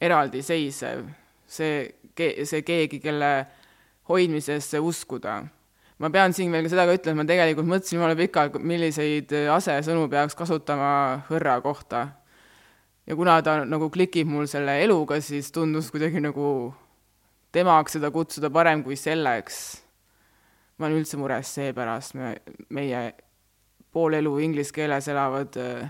eraldiseisev, 0.00 1.04
see, 1.46 1.88
see 2.16 2.62
keegi, 2.66 3.00
kelle 3.02 3.32
hoidmisesse 4.08 4.80
uskuda. 4.80 5.42
ma 5.98 6.10
pean 6.14 6.30
siin 6.32 6.52
veel 6.54 6.62
ka 6.62 6.70
seda 6.70 6.84
ka 6.86 6.94
ütlema, 6.94 7.24
ma 7.24 7.26
tegelikult 7.26 7.66
mõtlesin 7.66 7.98
jumala 7.98 8.14
pikalt, 8.18 8.60
milliseid 8.62 9.32
asesõnu 9.50 10.06
peaks 10.10 10.36
kasutama 10.38 10.90
hõrra 11.26 11.56
kohta. 11.64 12.06
Ja 13.08 13.16
kuna 13.16 13.38
ta 13.42 13.62
nagu 13.64 13.88
klikib 13.90 14.28
mul 14.28 14.46
selle 14.50 14.78
eluga, 14.84 15.20
siis 15.24 15.52
tundus 15.52 15.88
kuidagi 15.92 16.20
nagu 16.20 16.74
temaks 17.52 17.96
seda 17.96 18.10
kutsuda 18.12 18.50
parem 18.52 18.84
kui 18.84 18.96
selleks. 18.96 19.82
ma 20.78 20.86
olen 20.86 21.00
üldse 21.00 21.18
mures 21.18 21.54
seepärast, 21.56 22.14
me, 22.14 22.36
meie 22.70 23.00
pool 23.92 24.14
elu 24.14 24.34
inglise 24.44 24.74
keeles 24.74 25.08
elavad 25.10 25.56
äh, 25.58 25.88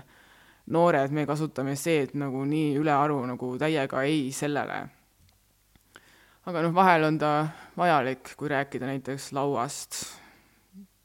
noored, 0.73 1.11
me 1.13 1.25
kasutame 1.29 1.75
see-d 1.77 2.15
nagu 2.17 2.41
nii 2.47 2.77
ülearu 2.79 3.19
nagu 3.29 3.51
täiega 3.61 4.05
ei 4.07 4.31
sellele. 4.33 4.79
aga 6.49 6.63
noh, 6.65 6.73
vahel 6.73 7.05
on 7.05 7.19
ta 7.21 7.33
vajalik, 7.77 8.33
kui 8.39 8.49
rääkida 8.49 8.87
näiteks 8.89 9.29
lauast, 9.37 9.99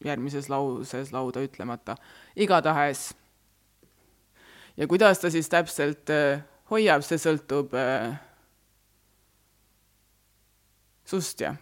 järgmises 0.04 0.48
lauses 0.48 1.12
lauda 1.12 1.42
ütlemata, 1.44 1.98
igatahes. 2.36 3.10
Ja 4.76 4.86
kuidas 4.90 5.22
ta 5.22 5.30
siis 5.30 5.48
täpselt 5.48 6.10
äh, 6.10 6.42
hoiab, 6.70 7.04
see 7.06 7.20
sõltub 7.20 7.74
äh, 7.78 8.16
sust, 11.04 11.40
jah 11.40 11.60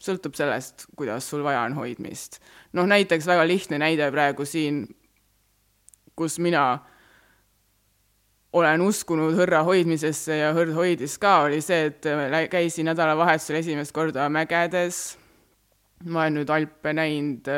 sõltub 0.00 0.32
sellest, 0.32 0.86
kuidas 0.96 1.26
sul 1.28 1.42
vaja 1.44 1.66
on 1.68 1.74
hoidmist. 1.76 2.38
noh, 2.72 2.86
näiteks 2.88 3.26
väga 3.28 3.44
lihtne 3.44 3.78
näide 3.78 4.06
praegu 4.10 4.46
siin 4.48 4.86
kus 6.20 6.36
mina 6.42 6.64
olen 8.52 8.82
uskunud 8.84 9.36
hõrra 9.38 9.62
hoidmisesse 9.64 10.40
ja 10.40 10.50
hõrd 10.52 10.74
hoidis 10.76 11.14
ka, 11.22 11.46
oli 11.46 11.62
see, 11.64 11.86
et 11.88 12.08
käisin 12.52 12.90
nädalavahetusel 12.90 13.60
esimest 13.60 13.94
korda 13.96 14.26
mägedes. 14.28 15.16
ma 16.04 16.24
olen 16.24 16.40
nüüd 16.40 16.50
Alpe 16.52 16.92
näinud, 16.96 17.48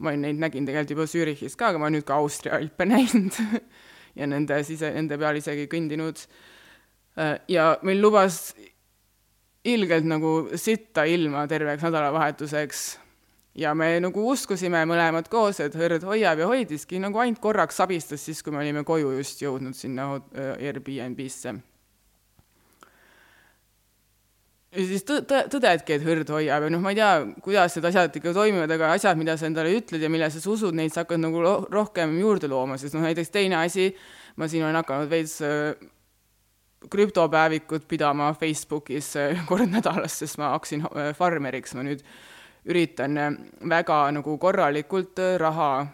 ma 0.00 0.12
olen 0.12 0.24
neid, 0.26 0.40
nägin 0.40 0.66
tegelikult 0.68 0.94
juba 0.96 1.06
Zürichis 1.10 1.56
ka, 1.58 1.70
aga 1.70 1.80
ma 1.80 1.88
olen 1.88 1.98
nüüd 2.00 2.08
ka 2.08 2.18
Austria 2.20 2.56
Alpe 2.58 2.88
näinud 2.94 3.36
ja 4.16 4.28
nende 4.30 4.58
sise, 4.66 4.92
nende 4.96 5.18
peal 5.20 5.38
isegi 5.40 5.68
kõndinud. 5.70 6.24
ja 7.48 7.74
meil 7.86 8.00
lubas 8.00 8.54
ilgelt 9.64 10.06
nagu 10.08 10.48
sitta 10.56 11.04
ilma 11.04 11.44
terveks 11.48 11.84
nädalavahetuseks 11.84 12.84
ja 13.60 13.74
me 13.74 13.92
nagu 14.00 14.24
uskusime 14.32 14.82
mõlemad 14.88 15.28
koos, 15.30 15.60
et 15.60 15.74
hõrd 15.76 16.04
hoiab 16.06 16.40
ja 16.40 16.48
hoidiski, 16.48 17.00
nagu 17.02 17.20
ainult 17.20 17.42
korraks 17.42 17.80
sabistas 17.82 18.24
siis, 18.24 18.42
kui 18.42 18.54
me 18.54 18.62
olime 18.62 18.84
koju 18.86 19.12
just 19.18 19.42
jõudnud 19.42 19.76
sinna 19.76 20.12
Airbnb-sse. 20.56 21.58
Ja 24.76 24.86
siis 24.86 25.04
tõ-, 25.06 25.22
tõ-, 25.26 25.46
tõdedki, 25.52 25.96
et 25.96 26.06
hõrd 26.06 26.32
hoiab 26.34 26.66
ja 26.66 26.72
noh, 26.72 26.82
ma 26.82 26.94
ei 26.94 26.98
tea, 27.00 27.12
kuidas 27.44 27.76
need 27.76 27.90
asjad 27.90 28.18
ikka 28.20 28.34
toimivad, 28.36 28.74
aga 28.76 28.92
asjad, 28.96 29.18
mida 29.20 29.36
sa 29.40 29.48
endale 29.50 29.74
ütled 29.78 30.02
ja 30.02 30.10
millesse 30.12 30.42
sa 30.42 30.50
usud, 30.52 30.76
neid 30.76 30.94
sa 30.94 31.04
hakkad 31.04 31.22
nagu 31.22 31.42
rohkem 31.70 32.18
juurde 32.20 32.50
looma, 32.50 32.78
sest 32.80 32.96
noh, 32.96 33.06
näiteks 33.06 33.32
teine 33.34 33.60
asi, 33.62 33.90
ma 34.38 34.48
siin 34.50 34.66
olen 34.66 34.78
hakanud 34.82 35.10
veits 35.10 35.40
krüptopäevikut 36.90 37.88
pidama 37.88 38.32
Facebookis 38.34 39.14
kord 39.50 39.68
nädalas, 39.68 40.18
sest 40.22 40.38
ma 40.40 40.54
hakkasin 40.54 40.86
farmeriks, 41.18 41.74
ma 41.76 41.84
nüüd 41.86 42.04
üritan 42.64 43.16
äh, 43.16 43.32
väga 43.68 44.02
nagu 44.12 44.36
korralikult 44.38 45.18
äh, 45.18 45.36
raha 45.40 45.86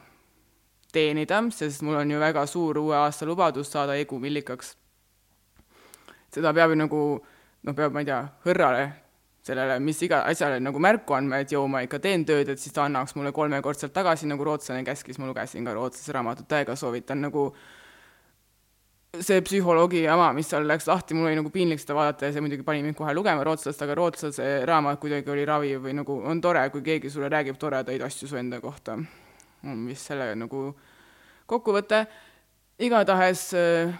teenida, 0.93 1.43
sest 1.53 1.83
mul 1.83 2.01
on 2.01 2.11
ju 2.11 2.21
väga 2.21 2.47
suur 2.47 2.79
uue 2.79 2.97
aasta 2.97 3.27
lubadus 3.27 3.71
saada 3.73 3.97
Egu 3.97 4.19
millikaks. 4.19 4.77
seda 6.33 6.53
peab 6.53 6.71
ju 6.71 6.77
nagu 6.77 7.01
noh, 7.67 7.75
peab, 7.75 7.95
ma 7.95 8.03
ei 8.03 8.09
tea, 8.09 8.21
hõrrale, 8.47 8.85
sellele 9.47 9.79
mis 9.83 10.01
iga 10.03 10.23
asjale 10.31 10.59
nagu 10.63 10.81
märku 10.83 11.17
andma, 11.17 11.41
et 11.43 11.53
joo, 11.55 11.67
ma 11.71 11.83
ikka 11.87 12.01
teen 12.03 12.25
tööd, 12.27 12.51
et 12.53 12.63
siis 12.63 12.75
ta 12.75 12.87
annaks 12.87 13.15
mulle 13.19 13.33
kolmekordselt 13.35 13.95
tagasi, 13.95 14.29
nagu 14.31 14.47
rootslane 14.47 14.85
käskis, 14.87 15.19
ma 15.23 15.29
lugesin 15.31 15.67
ka 15.67 15.75
rootslase 15.77 16.15
raamatut, 16.17 16.49
täiega 16.51 16.79
soovitan 16.79 17.23
nagu 17.27 17.51
see 19.23 19.41
psühholoogi 19.41 20.03
jama, 20.03 20.29
mis 20.37 20.49
seal 20.51 20.67
läks 20.69 20.89
lahti, 20.91 21.17
mul 21.17 21.31
oli 21.31 21.39
nagu 21.39 21.51
piinlik 21.53 21.81
seda 21.81 21.97
vaadata 21.97 22.29
ja 22.29 22.35
see 22.35 22.43
muidugi 22.45 22.67
pani 22.67 22.83
mind 22.85 22.99
kohe 22.99 23.15
lugema 23.17 23.45
rootslast, 23.47 23.83
aga 23.83 23.95
rootslase 23.97 24.49
raamat 24.69 25.01
kuidagi 25.01 25.33
oli 25.33 25.47
raviv 25.49 25.87
või 25.87 25.95
nagu 25.97 26.19
on 26.29 26.43
tore, 26.45 26.67
kui 26.75 26.85
keegi 26.85 27.11
sulle 27.13 27.31
räägib 27.33 27.57
toredaid 27.61 28.03
asju 28.05 28.29
su 28.29 28.37
enda 28.37 28.61
kohta. 28.61 28.99
on 29.65 29.87
vist 29.89 30.11
selle 30.11 30.35
nagu 30.37 30.69
kokkuvõte. 31.47 32.07
igatahes 32.79 33.55
äh, 33.55 33.95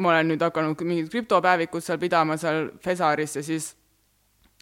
ma 0.00 0.14
olen 0.14 0.32
nüüd 0.32 0.42
hakanud 0.42 0.80
mingit 0.88 1.12
krüptopäevikut 1.12 1.84
seal 1.84 2.00
pidama 2.00 2.38
seal 2.40 2.70
Fesaris 2.82 3.36
ja 3.36 3.42
siis 3.44 3.72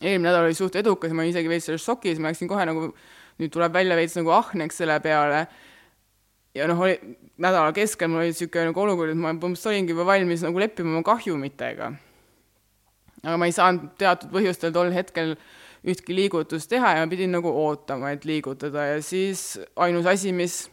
eelmine 0.00 0.28
nädal 0.28 0.48
oli 0.48 0.56
suht 0.58 0.76
edukas 0.80 1.12
ma 1.14 1.22
olin 1.22 1.34
isegi 1.34 1.48
veits 1.48 1.68
selles 1.70 1.84
šokis, 1.86 2.18
ma 2.18 2.32
läksin 2.32 2.50
kohe 2.50 2.64
nagu, 2.66 2.90
nüüd 3.40 3.52
tuleb 3.52 3.72
välja 3.72 3.98
veits 3.98 4.16
nagu 4.18 4.32
ahneks 4.36 4.80
selle 4.82 4.98
peale 5.04 5.44
ja 6.56 6.66
noh, 6.66 6.80
oli 6.82 6.96
nädala 7.40 7.72
keskel 7.76 8.10
mul 8.10 8.24
oli 8.24 8.32
niisugune 8.32 8.70
nagu 8.70 8.82
olukord, 8.82 9.12
et 9.12 9.18
ma 9.18 9.32
põhimõtteliselt 9.32 9.72
olingi 9.72 9.94
juba 9.94 10.06
valmis 10.08 10.44
nagu 10.44 10.62
leppima 10.62 10.96
oma 10.96 11.06
kahjumitega. 11.06 11.92
aga 13.22 13.36
ma 13.36 13.48
ei 13.48 13.54
saanud 13.54 13.90
teatud 14.00 14.32
põhjustel 14.34 14.74
tol 14.74 14.92
hetkel 14.94 15.36
ühtki 15.86 16.16
liigutust 16.16 16.68
teha 16.72 16.96
ja 16.96 17.04
ma 17.04 17.10
pidin 17.10 17.32
nagu 17.32 17.48
ootama, 17.48 18.12
et 18.12 18.24
liigutada 18.28 18.86
ja 18.94 19.02
siis 19.02 19.60
ainus 19.76 20.06
asi, 20.06 20.32
mis 20.32 20.64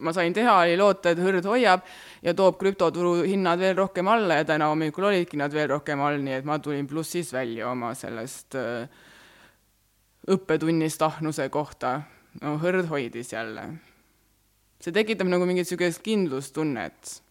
ma 0.00 0.12
sain 0.16 0.34
teha, 0.34 0.54
oli 0.64 0.76
loota, 0.78 1.12
et 1.12 1.22
hõrd 1.22 1.46
hoiab 1.48 1.84
ja 2.22 2.34
toob 2.34 2.58
krüptoturu 2.60 3.22
hinnad 3.22 3.60
veel 3.62 3.76
rohkem 3.78 4.08
alla 4.08 4.40
ja 4.40 4.46
täna 4.48 4.70
hommikul 4.72 5.10
olidki 5.10 5.40
nad 5.40 5.54
veel 5.54 5.68
rohkem 5.74 6.00
all, 6.04 6.20
nii 6.22 6.38
et 6.40 6.48
ma 6.48 6.58
tulin 6.62 6.86
plussis 6.86 7.32
välja 7.32 7.70
oma 7.70 7.94
sellest 7.98 8.58
äh, 8.58 8.88
õppetunnist 10.28 11.02
ahnuse 11.02 11.48
kohta. 11.48 12.00
no 12.42 12.58
hõrd 12.62 12.86
hoidis 12.90 13.32
jälle 13.32 13.70
see 14.82 14.94
tekitab 14.94 15.28
nagu 15.30 15.46
mingit 15.46 15.66
niisugust 15.66 16.02
kindlustunnet. 16.06 17.22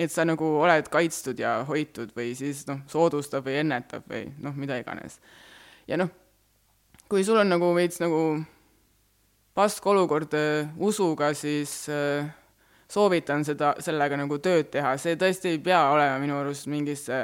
et 0.00 0.12
sa 0.12 0.24
nagu 0.24 0.46
oled 0.62 0.86
kaitstud 0.88 1.40
ja 1.40 1.58
hoitud 1.68 2.12
või 2.16 2.32
siis 2.36 2.62
noh, 2.68 2.80
soodustab 2.88 3.44
või 3.44 3.58
ennetab 3.60 4.06
või 4.08 4.30
noh, 4.40 4.56
mida 4.56 4.78
iganes. 4.80 5.18
ja 5.88 5.96
noh, 6.00 6.10
kui 7.08 7.24
sul 7.24 7.40
on 7.40 7.48
nagu 7.52 7.72
veits 7.76 8.00
nagu 8.00 8.40
pask 9.60 9.86
olukord 9.92 10.34
äh, 10.38 10.72
usuga, 10.80 11.34
siis 11.36 11.84
soovitan 12.90 13.44
seda, 13.46 13.74
sellega 13.84 14.16
nagu 14.18 14.40
tööd 14.42 14.72
teha, 14.72 14.96
see 14.98 15.20
tõesti 15.20 15.52
ei 15.52 15.60
pea 15.62 15.84
olema 15.92 16.18
minu 16.22 16.40
arust 16.40 16.66
mingisse 16.72 17.20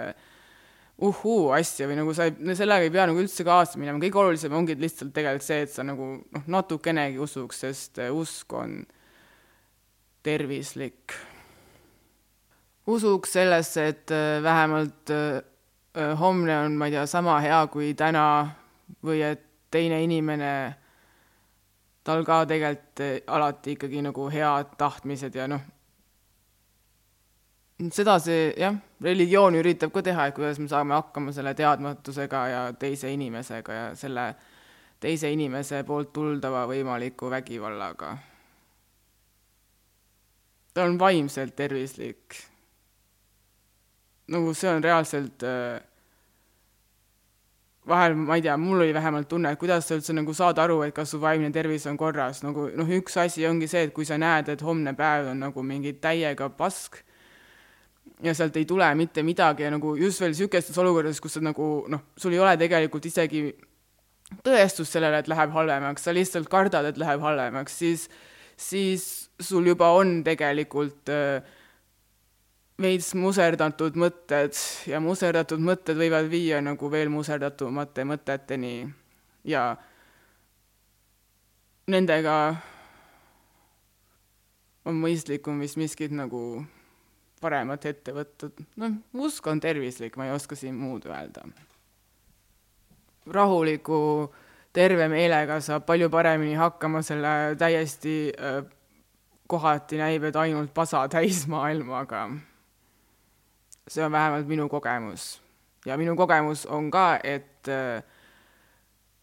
uhhuu 0.96 1.50
asja 1.52 1.88
või 1.88 1.98
nagu 1.98 2.12
sa 2.16 2.28
ei, 2.28 2.36
sellega 2.56 2.86
ei 2.86 2.92
pea 2.92 3.06
nagu 3.08 3.20
üldse 3.20 3.44
kaasa 3.44 3.80
minema, 3.80 4.00
kõige 4.00 4.20
olulisem 4.22 4.54
ongi 4.56 4.76
lihtsalt 4.80 5.12
tegelikult 5.16 5.44
see, 5.44 5.64
et 5.66 5.72
sa 5.72 5.84
nagu 5.84 6.12
noh, 6.20 6.46
natukenegi 6.52 7.20
usuks, 7.20 7.64
sest 7.66 8.00
usk 8.14 8.54
on 8.56 8.78
tervislik. 10.26 11.12
usuks 12.86 13.32
sellesse, 13.32 13.86
et 13.88 14.10
äh, 14.10 14.42
vähemalt 14.42 15.10
äh, 15.10 15.42
äh, 15.96 16.18
homne 16.18 16.58
on, 16.58 16.76
ma 16.78 16.86
ei 16.86 16.94
tea, 16.94 17.06
sama 17.06 17.40
hea 17.42 17.60
kui 17.66 17.94
täna 17.98 18.26
või 19.04 19.24
et 19.26 19.42
teine 19.74 19.98
inimene, 20.04 20.50
tal 22.06 22.22
ka 22.24 22.44
tegelikult 22.46 23.02
alati 23.26 23.74
ikkagi 23.74 24.02
nagu 24.06 24.28
head 24.30 24.76
tahtmised 24.78 25.34
ja 25.34 25.48
noh, 25.50 25.64
seda 27.92 28.18
see 28.22 28.52
jah, 28.56 28.76
religioon 29.02 29.58
üritab 29.58 29.90
ka 29.94 30.04
teha, 30.06 30.28
et 30.28 30.36
kuidas 30.36 30.60
me 30.62 30.70
saame 30.70 30.94
hakkama 30.94 31.34
selle 31.34 31.54
teadmatusega 31.58 32.44
ja 32.52 32.62
teise 32.78 33.10
inimesega 33.12 33.80
ja 33.80 33.90
selle 33.98 34.30
teise 35.02 35.28
inimese 35.34 35.82
poolt 35.84 36.14
tuldava 36.14 36.64
võimaliku 36.70 37.28
vägivallaga 37.34 38.14
ta 40.76 40.84
on 40.84 40.98
vaimselt 40.98 41.56
tervislik. 41.56 42.36
nagu 44.28 44.54
see 44.54 44.68
on 44.68 44.82
reaalselt 44.84 45.42
äh, 45.46 45.80
vahel 47.88 48.16
ma 48.18 48.36
ei 48.36 48.42
tea, 48.42 48.56
mul 48.58 48.80
oli 48.82 48.94
vähemalt 48.94 49.28
tunne, 49.30 49.52
et 49.52 49.60
kuidas 49.60 49.86
sa 49.88 49.96
üldse 49.98 50.14
nagu 50.16 50.34
saad 50.34 50.58
aru, 50.58 50.80
et 50.86 50.94
kas 50.94 51.12
su 51.14 51.20
vaimne 51.22 51.52
tervis 51.54 51.86
on 51.86 51.98
korras, 52.00 52.42
nagu 52.42 52.68
noh, 52.74 52.94
üks 52.98 53.18
asi 53.22 53.46
ongi 53.46 53.68
see, 53.70 53.86
et 53.86 53.94
kui 53.94 54.06
sa 54.08 54.18
näed, 54.18 54.50
et 54.52 54.64
homne 54.66 54.94
päev 54.98 55.30
on 55.32 55.44
nagu 55.46 55.62
mingi 55.66 55.94
täiega 56.02 56.48
pask 56.58 56.98
ja 58.24 58.34
sealt 58.34 58.56
ei 58.56 58.64
tule 58.66 58.88
mitte 58.98 59.22
midagi 59.26 59.66
ja 59.66 59.70
nagu 59.70 59.94
just 60.00 60.20
veel 60.22 60.32
niisugustes 60.34 60.78
olukordades, 60.82 61.20
kus 61.22 61.36
sa 61.38 61.44
nagu 61.44 61.70
noh, 61.92 62.06
sul 62.18 62.34
ei 62.34 62.42
ole 62.42 62.56
tegelikult 62.60 63.06
isegi 63.06 63.44
tõestust 64.46 64.96
sellele, 64.96 65.20
et 65.22 65.28
läheb 65.30 65.52
halvemaks, 65.54 66.06
sa 66.06 66.14
lihtsalt 66.14 66.50
kardad, 66.50 66.88
et 66.88 66.98
läheb 66.98 67.22
halvemaks, 67.22 67.76
siis, 67.78 68.08
siis 68.58 69.04
sul 69.38 69.68
juba 69.68 69.92
on 69.94 70.18
tegelikult 70.26 71.12
äh, 71.12 71.54
veits 72.82 73.14
muserdatud 73.16 73.96
mõtted 73.96 74.56
ja 74.90 75.00
muserdatud 75.00 75.62
mõtted 75.64 75.96
võivad 75.96 76.28
viia 76.28 76.60
nagu 76.60 76.90
veel 76.92 77.08
muserdatumate 77.12 78.04
mõteteni 78.04 78.74
ja 79.48 79.70
nendega 81.88 82.36
on 84.86 84.98
mõistlikum 85.00 85.60
vist 85.62 85.78
miskit 85.80 86.12
nagu 86.14 86.40
paremat 87.40 87.84
ette 87.88 88.14
võtta, 88.16 88.50
noh, 88.80 88.98
usk 89.26 89.46
on 89.50 89.60
tervislik, 89.60 90.16
ma 90.16 90.28
ei 90.28 90.34
oska 90.34 90.56
siin 90.56 90.76
muud 90.78 91.06
öelda. 91.08 91.44
rahuliku, 93.26 94.32
terve 94.72 95.08
meelega 95.10 95.60
saab 95.60 95.86
palju 95.86 96.08
paremini 96.10 96.54
hakkama 96.54 97.02
selle 97.02 97.56
täiesti 97.58 98.16
äh, 98.30 98.60
kohati 99.46 99.98
näib, 99.98 100.28
et 100.28 100.36
ainult 100.36 100.74
pasa 100.74 101.08
täis 101.08 101.46
maailmaga. 101.50 102.28
See 103.88 104.04
on 104.04 104.12
vähemalt 104.12 104.46
minu 104.46 104.68
kogemus. 104.68 105.40
ja 105.86 105.96
minu 105.96 106.16
kogemus 106.16 106.66
on 106.66 106.90
ka, 106.90 107.18
et 107.22 107.68
äh, 107.68 108.02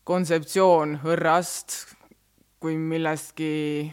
kontseptsioon 0.03 0.99
hõrrast 1.03 1.95
kui 2.59 2.77
millestki 2.79 3.91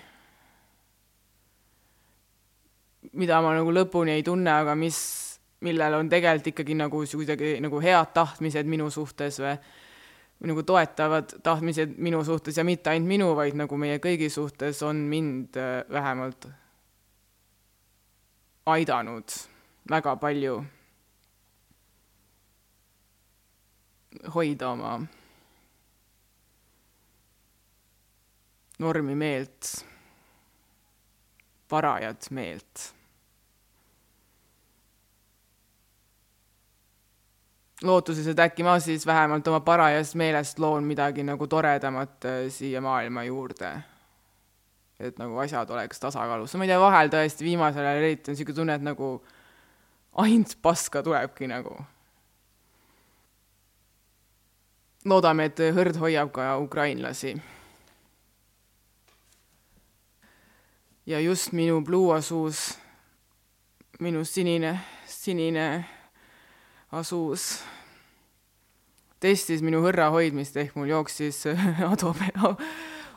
mida 3.18 3.40
ma 3.42 3.54
nagu 3.56 3.72
lõpuni 3.74 4.14
ei 4.14 4.24
tunne, 4.26 4.52
aga 4.62 4.76
mis, 4.78 4.98
millel 5.66 5.98
on 5.98 6.11
tegelikult 6.11 6.52
ikkagi 6.52 6.76
nagu 6.78 7.02
kuidagi 7.02 7.56
nagu 7.64 7.83
head 7.83 8.14
tahtmised 8.14 8.70
minu 8.70 8.90
suhtes 8.90 9.40
või 9.42 9.56
nagu 10.50 10.62
toetavad 10.64 11.35
tahtmised 11.44 11.98
minu 11.98 12.22
suhtes 12.24 12.56
ja 12.56 12.64
mitte 12.64 12.92
ainult 12.92 13.11
minu, 13.11 13.33
vaid 13.37 13.59
nagu 13.59 13.76
meie 13.76 13.98
kõigi 14.00 14.30
suhtes 14.33 14.83
on 14.87 15.04
mind 15.11 15.59
äh, 15.59 15.83
vähemalt 15.90 16.46
aidanud 18.70 19.35
väga 19.90 20.16
palju 20.16 20.61
hoida 24.35 24.70
oma 24.70 24.94
normi 28.81 29.14
meelt, 29.14 29.74
parajat 31.68 32.31
meelt 32.31 32.87
lootuses, 37.83 38.26
et 38.29 38.40
äkki 38.40 38.64
ma 38.64 38.76
siis 38.81 39.07
vähemalt 39.07 39.46
oma 39.48 39.61
parajast 39.64 40.14
meelest 40.20 40.59
loon 40.59 40.85
midagi 40.85 41.24
nagu 41.24 41.46
toredamat 41.46 42.24
äh, 42.29 42.40
siia 42.53 42.81
maailma 42.81 43.24
juurde. 43.24 43.72
et 45.00 45.16
nagu 45.16 45.38
asjad 45.40 45.70
oleks 45.72 46.00
tasakaalus, 46.00 46.55
ma 46.61 46.66
ei 46.66 46.68
tea, 46.68 46.81
vahel 46.81 47.09
tõesti 47.09 47.44
viimasel 47.46 47.87
ajal 47.87 48.03
eriti 48.03 48.29
on 48.29 48.35
niisugune 48.37 48.57
tunne, 48.57 48.74
et 48.76 48.85
nagu 48.85 49.07
ainult 50.12 50.56
paska 50.62 51.02
tulebki 51.02 51.46
nagu. 51.46 51.78
loodame, 55.04 55.46
et 55.48 55.58
hõrd 55.58 55.96
hoiab 55.96 56.32
ka 56.32 56.58
ukrainlasi. 56.60 57.40
ja 61.10 61.20
just 61.20 61.52
minu 61.52 61.82
pluuasuus, 61.84 62.78
minu 64.00 64.24
sinine, 64.24 64.78
sinine 65.06 65.84
asus, 66.92 67.62
testis 69.20 69.62
minu 69.62 69.80
hõrra 69.82 70.10
hoidmist, 70.14 70.56
ehk 70.56 70.76
mul 70.78 70.90
jooksis 70.92 71.42
Adobe 71.92 72.30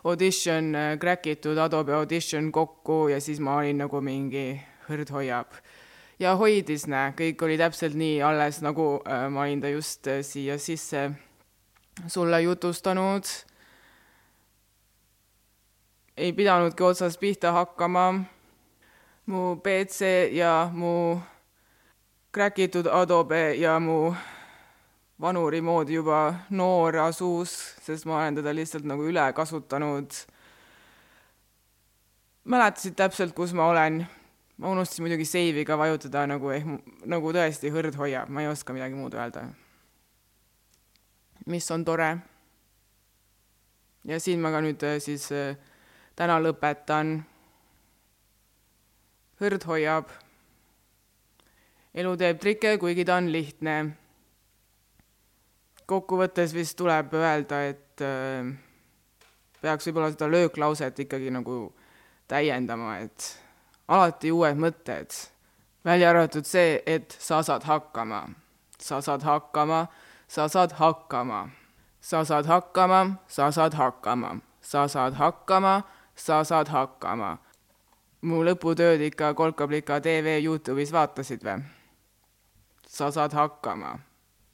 Audition, 0.03 0.73
crack 0.99 1.29
itud 1.31 1.57
Adobe 1.57 1.93
Audition 1.93 2.51
kokku 2.51 3.07
ja 3.13 3.21
siis 3.21 3.39
ma 3.39 3.59
olin 3.61 3.83
nagu 3.85 4.01
mingi 4.01 4.57
hõrd 4.89 5.13
hoiab. 5.13 5.53
Ja 6.19 6.35
hoidis, 6.35 6.87
näe, 6.87 7.11
kõik 7.17 7.41
oli 7.45 7.57
täpselt 7.57 7.97
nii 7.97 8.21
alles, 8.23 8.61
nagu 8.61 9.01
äh, 9.07 9.27
ma 9.29 9.45
olin 9.45 9.61
ta 9.61 9.71
just 9.71 10.07
äh, 10.07 10.21
siia 10.21 10.57
sisse 10.57 11.11
sulle 12.07 12.41
jutustanud. 12.41 13.23
ei 16.17 16.33
pidanudki 16.33 16.83
otsast 16.83 17.19
pihta 17.19 17.51
hakkama. 17.51 18.23
mu 19.25 19.55
PC 19.55 20.29
ja 20.31 20.69
mu 20.73 21.19
kräkitud 22.31 22.87
Adobe 22.87 23.53
ja 23.55 23.79
mu 23.79 24.15
vanuri 25.21 25.61
moodi 25.61 25.93
juba 25.93 26.33
noor 26.49 26.97
asus, 26.97 27.75
sest 27.81 28.05
ma 28.05 28.17
olen 28.17 28.35
teda 28.35 28.55
lihtsalt 28.55 28.83
nagu 28.83 29.05
üle 29.07 29.33
kasutanud. 29.33 30.11
mäletasid 32.43 32.95
täpselt, 32.95 33.35
kus 33.35 33.53
ma 33.53 33.67
olen. 33.67 34.05
Ma 34.57 34.69
unustasin 34.69 35.03
muidugi 35.05 35.25
save'i 35.25 35.65
ka 35.65 35.77
vajutada 35.77 36.25
nagu 36.29 36.51
ehk 36.53 36.67
nagu 37.09 37.33
tõesti 37.33 37.71
hõrd 37.73 37.97
hoiab, 37.97 38.29
ma 38.29 38.43
ei 38.43 38.51
oska 38.51 38.73
midagi 38.73 38.97
muud 38.97 39.13
öelda. 39.13 39.47
mis 41.45 41.71
on 41.71 41.85
tore. 41.85 42.17
ja 44.05 44.19
siin 44.19 44.41
ma 44.41 44.51
ka 44.51 44.61
nüüd 44.61 44.83
äh, 44.83 44.99
siis 44.99 45.31
äh, 45.31 45.57
täna 46.15 46.39
lõpetan. 46.39 47.23
hõrd 49.41 49.65
hoiab 49.65 50.09
elu 51.93 52.15
teeb 52.17 52.39
trikke, 52.39 52.77
kuigi 52.77 53.05
ta 53.05 53.17
on 53.17 53.31
lihtne. 53.31 53.95
kokkuvõttes 55.85 56.53
vist 56.53 56.77
tuleb 56.77 57.13
öelda, 57.13 57.65
et 57.69 58.01
äh, 58.01 58.53
peaks 59.61 59.87
võib-olla 59.87 60.11
seda 60.13 60.29
lööklauset 60.31 60.99
ikkagi 60.99 61.31
nagu 61.33 61.73
täiendama, 62.27 62.99
et 63.03 63.43
alati 63.87 64.31
uued 64.31 64.57
mõtted, 64.57 65.11
välja 65.85 66.09
arvatud 66.09 66.45
see, 66.47 66.81
et 66.85 67.15
sa 67.19 67.41
saad 67.43 67.63
hakkama, 67.67 68.29
sa 68.79 69.01
saad 69.01 69.23
hakkama, 69.23 69.87
sa 70.27 70.47
saad 70.47 70.75
hakkama, 70.79 71.49
sa 72.01 72.23
saad 72.23 72.45
hakkama, 72.45 73.15
sa 73.27 73.51
saad 73.51 73.73
hakkama, 73.73 74.37
sa 74.61 74.87
saad 74.87 75.13
hakkama, 75.13 75.81
sa 76.15 76.43
saad 76.43 76.67
hakkama. 76.67 77.37
mu 78.23 78.39
lõputööd 78.43 79.01
ikka 79.03 79.33
Kolkablika 79.35 79.99
tv 79.99 80.39
Youtube'is 80.39 80.93
vaatasid 80.95 81.43
või? 81.43 81.63
sa 82.87 83.11
saad 83.11 83.33
hakkama. 83.33 83.99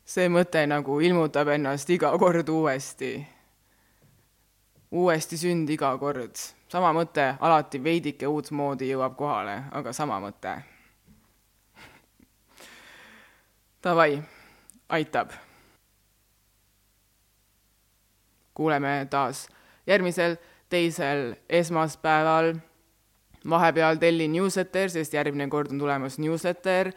see 0.06 0.30
mõte 0.30 0.66
nagu 0.66 1.02
ilmutab 1.02 1.48
ennast 1.54 1.90
iga 1.90 2.18
kord 2.18 2.50
uuesti. 2.50 3.28
uuesti 4.92 5.38
sünd 5.38 5.70
iga 5.70 5.98
kord. 5.98 6.59
Sama 6.70 6.94
mõte 6.94 7.34
alati 7.40 7.82
veidike 7.84 8.28
uutmoodi 8.28 8.90
jõuab 8.92 9.16
kohale, 9.18 9.64
aga 9.72 9.94
sama 9.94 10.20
mõte. 10.24 10.56
Davai, 13.84 14.22
aitab. 14.90 15.32
kuuleme 18.60 19.08
taas 19.10 19.48
järgmisel 19.88 20.36
teisel 20.70 21.36
esmaspäeval. 21.50 22.56
vahepeal 23.50 23.96
tellin 23.96 24.32
newsletter, 24.32 24.90
sest 24.90 25.14
järgmine 25.14 25.48
kord 25.48 25.72
on 25.72 25.80
tulemas 25.80 26.20
newsletter 26.20 26.92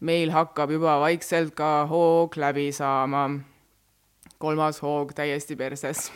meil 0.00 0.30
hakkab 0.30 0.70
juba 0.70 0.98
vaikselt 1.02 1.54
ka 1.54 1.86
hoog 1.90 2.36
läbi 2.36 2.70
saama. 2.72 3.30
kolmas 4.38 4.82
hoog 4.82 5.12
täiesti 5.14 5.56
perses. 5.56 6.12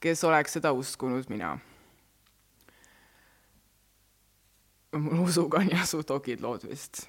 kes 0.00 0.24
oleks 0.24 0.52
seda 0.52 0.72
uskunud, 0.72 1.24
mina. 1.28 1.58
Mul 4.92 5.24
usuga 5.26 5.58
on 5.58 5.70
jah 5.72 5.86
suht 5.88 6.10
okid 6.10 6.40
lood 6.40 6.64
vist. 6.68 7.06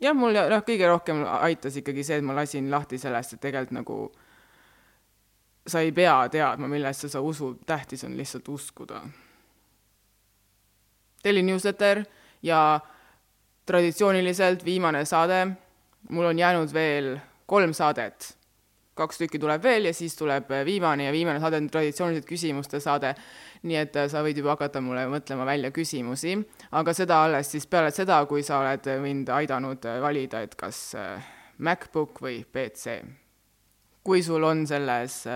jah, 0.00 0.16
mul 0.16 0.34
noh, 0.34 0.64
kõige 0.66 0.88
rohkem 0.88 1.24
aitas 1.40 1.76
ikkagi 1.80 2.04
see, 2.04 2.20
et 2.20 2.24
ma 2.24 2.36
lasin 2.36 2.70
lahti 2.72 2.98
sellest, 2.98 3.36
et 3.36 3.40
tegelikult 3.40 3.76
nagu 3.76 3.98
sa 5.66 5.82
ei 5.84 5.92
pea 5.92 6.16
teadma, 6.32 6.68
millesse 6.68 7.08
sa 7.08 7.20
usud, 7.20 7.60
tähtis 7.66 8.04
on 8.04 8.16
lihtsalt 8.16 8.48
uskuda. 8.48 9.02
tellin 11.22 11.46
newsletter 11.46 12.04
ja 12.42 12.80
traditsiooniliselt 13.66 14.64
viimane 14.64 15.04
saade, 15.04 15.46
mul 16.10 16.24
on 16.24 16.38
jäänud 16.38 16.72
veel 16.72 17.18
kolm 17.46 17.72
saadet. 17.72 18.36
Kaks 19.00 19.20
tükki 19.22 19.40
tuleb 19.40 19.62
veel 19.64 19.88
ja 19.88 19.94
siis 19.96 20.14
tuleb 20.18 20.50
viimane 20.66 21.06
ja 21.08 21.12
viimane 21.14 21.40
saade 21.40 21.60
on 21.60 21.68
traditsiooniliselt 21.72 22.28
küsimuste 22.28 22.80
saade. 22.80 23.14
nii 23.62 23.76
et 23.76 23.96
äh, 23.96 24.06
sa 24.08 24.22
võid 24.24 24.38
juba 24.40 24.54
hakata 24.54 24.80
mulle 24.80 25.02
mõtlema 25.12 25.44
välja 25.44 25.68
küsimusi, 25.70 26.32
aga 26.72 26.94
seda 26.96 27.18
alles 27.26 27.50
siis 27.52 27.66
peale 27.68 27.90
seda, 27.92 28.22
kui 28.26 28.42
sa 28.42 28.62
oled 28.62 28.86
mind 29.02 29.28
aidanud 29.36 29.84
äh, 29.84 30.00
valida, 30.00 30.40
et 30.40 30.54
kas 30.56 30.94
äh, 30.96 31.26
MacBook 31.58 32.22
või 32.24 32.40
PC. 32.44 33.00
kui 34.04 34.22
sul 34.24 34.44
on 34.44 34.64
selles 34.66 35.26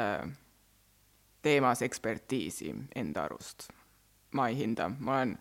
teemas 1.42 1.82
ekspertiisi 1.82 2.72
enda 2.96 3.26
arust. 3.28 3.68
ma 4.32 4.48
ei 4.48 4.56
hinda, 4.56 4.88
ma 4.98 5.18
olen 5.18 5.36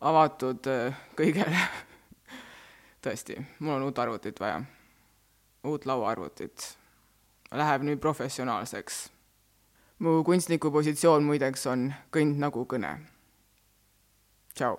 avatud 0.00 0.72
kõigele 1.16 1.60
tõesti, 3.04 3.36
mul 3.60 3.76
on 3.76 3.86
uut 3.90 3.98
arvutit 3.98 4.40
vaja. 4.40 4.62
uut 5.64 5.86
lauaarvutit. 5.86 6.85
Läheb 7.52 7.82
nüüd 7.82 8.00
professionaalseks. 8.00 9.10
mu 9.98 10.24
kunstniku 10.24 10.70
positsioon 10.70 11.24
muideks 11.24 11.66
on 11.66 11.94
kõnd 12.12 12.36
nagu 12.38 12.66
kõne. 12.66 12.98
tšau 14.54 14.76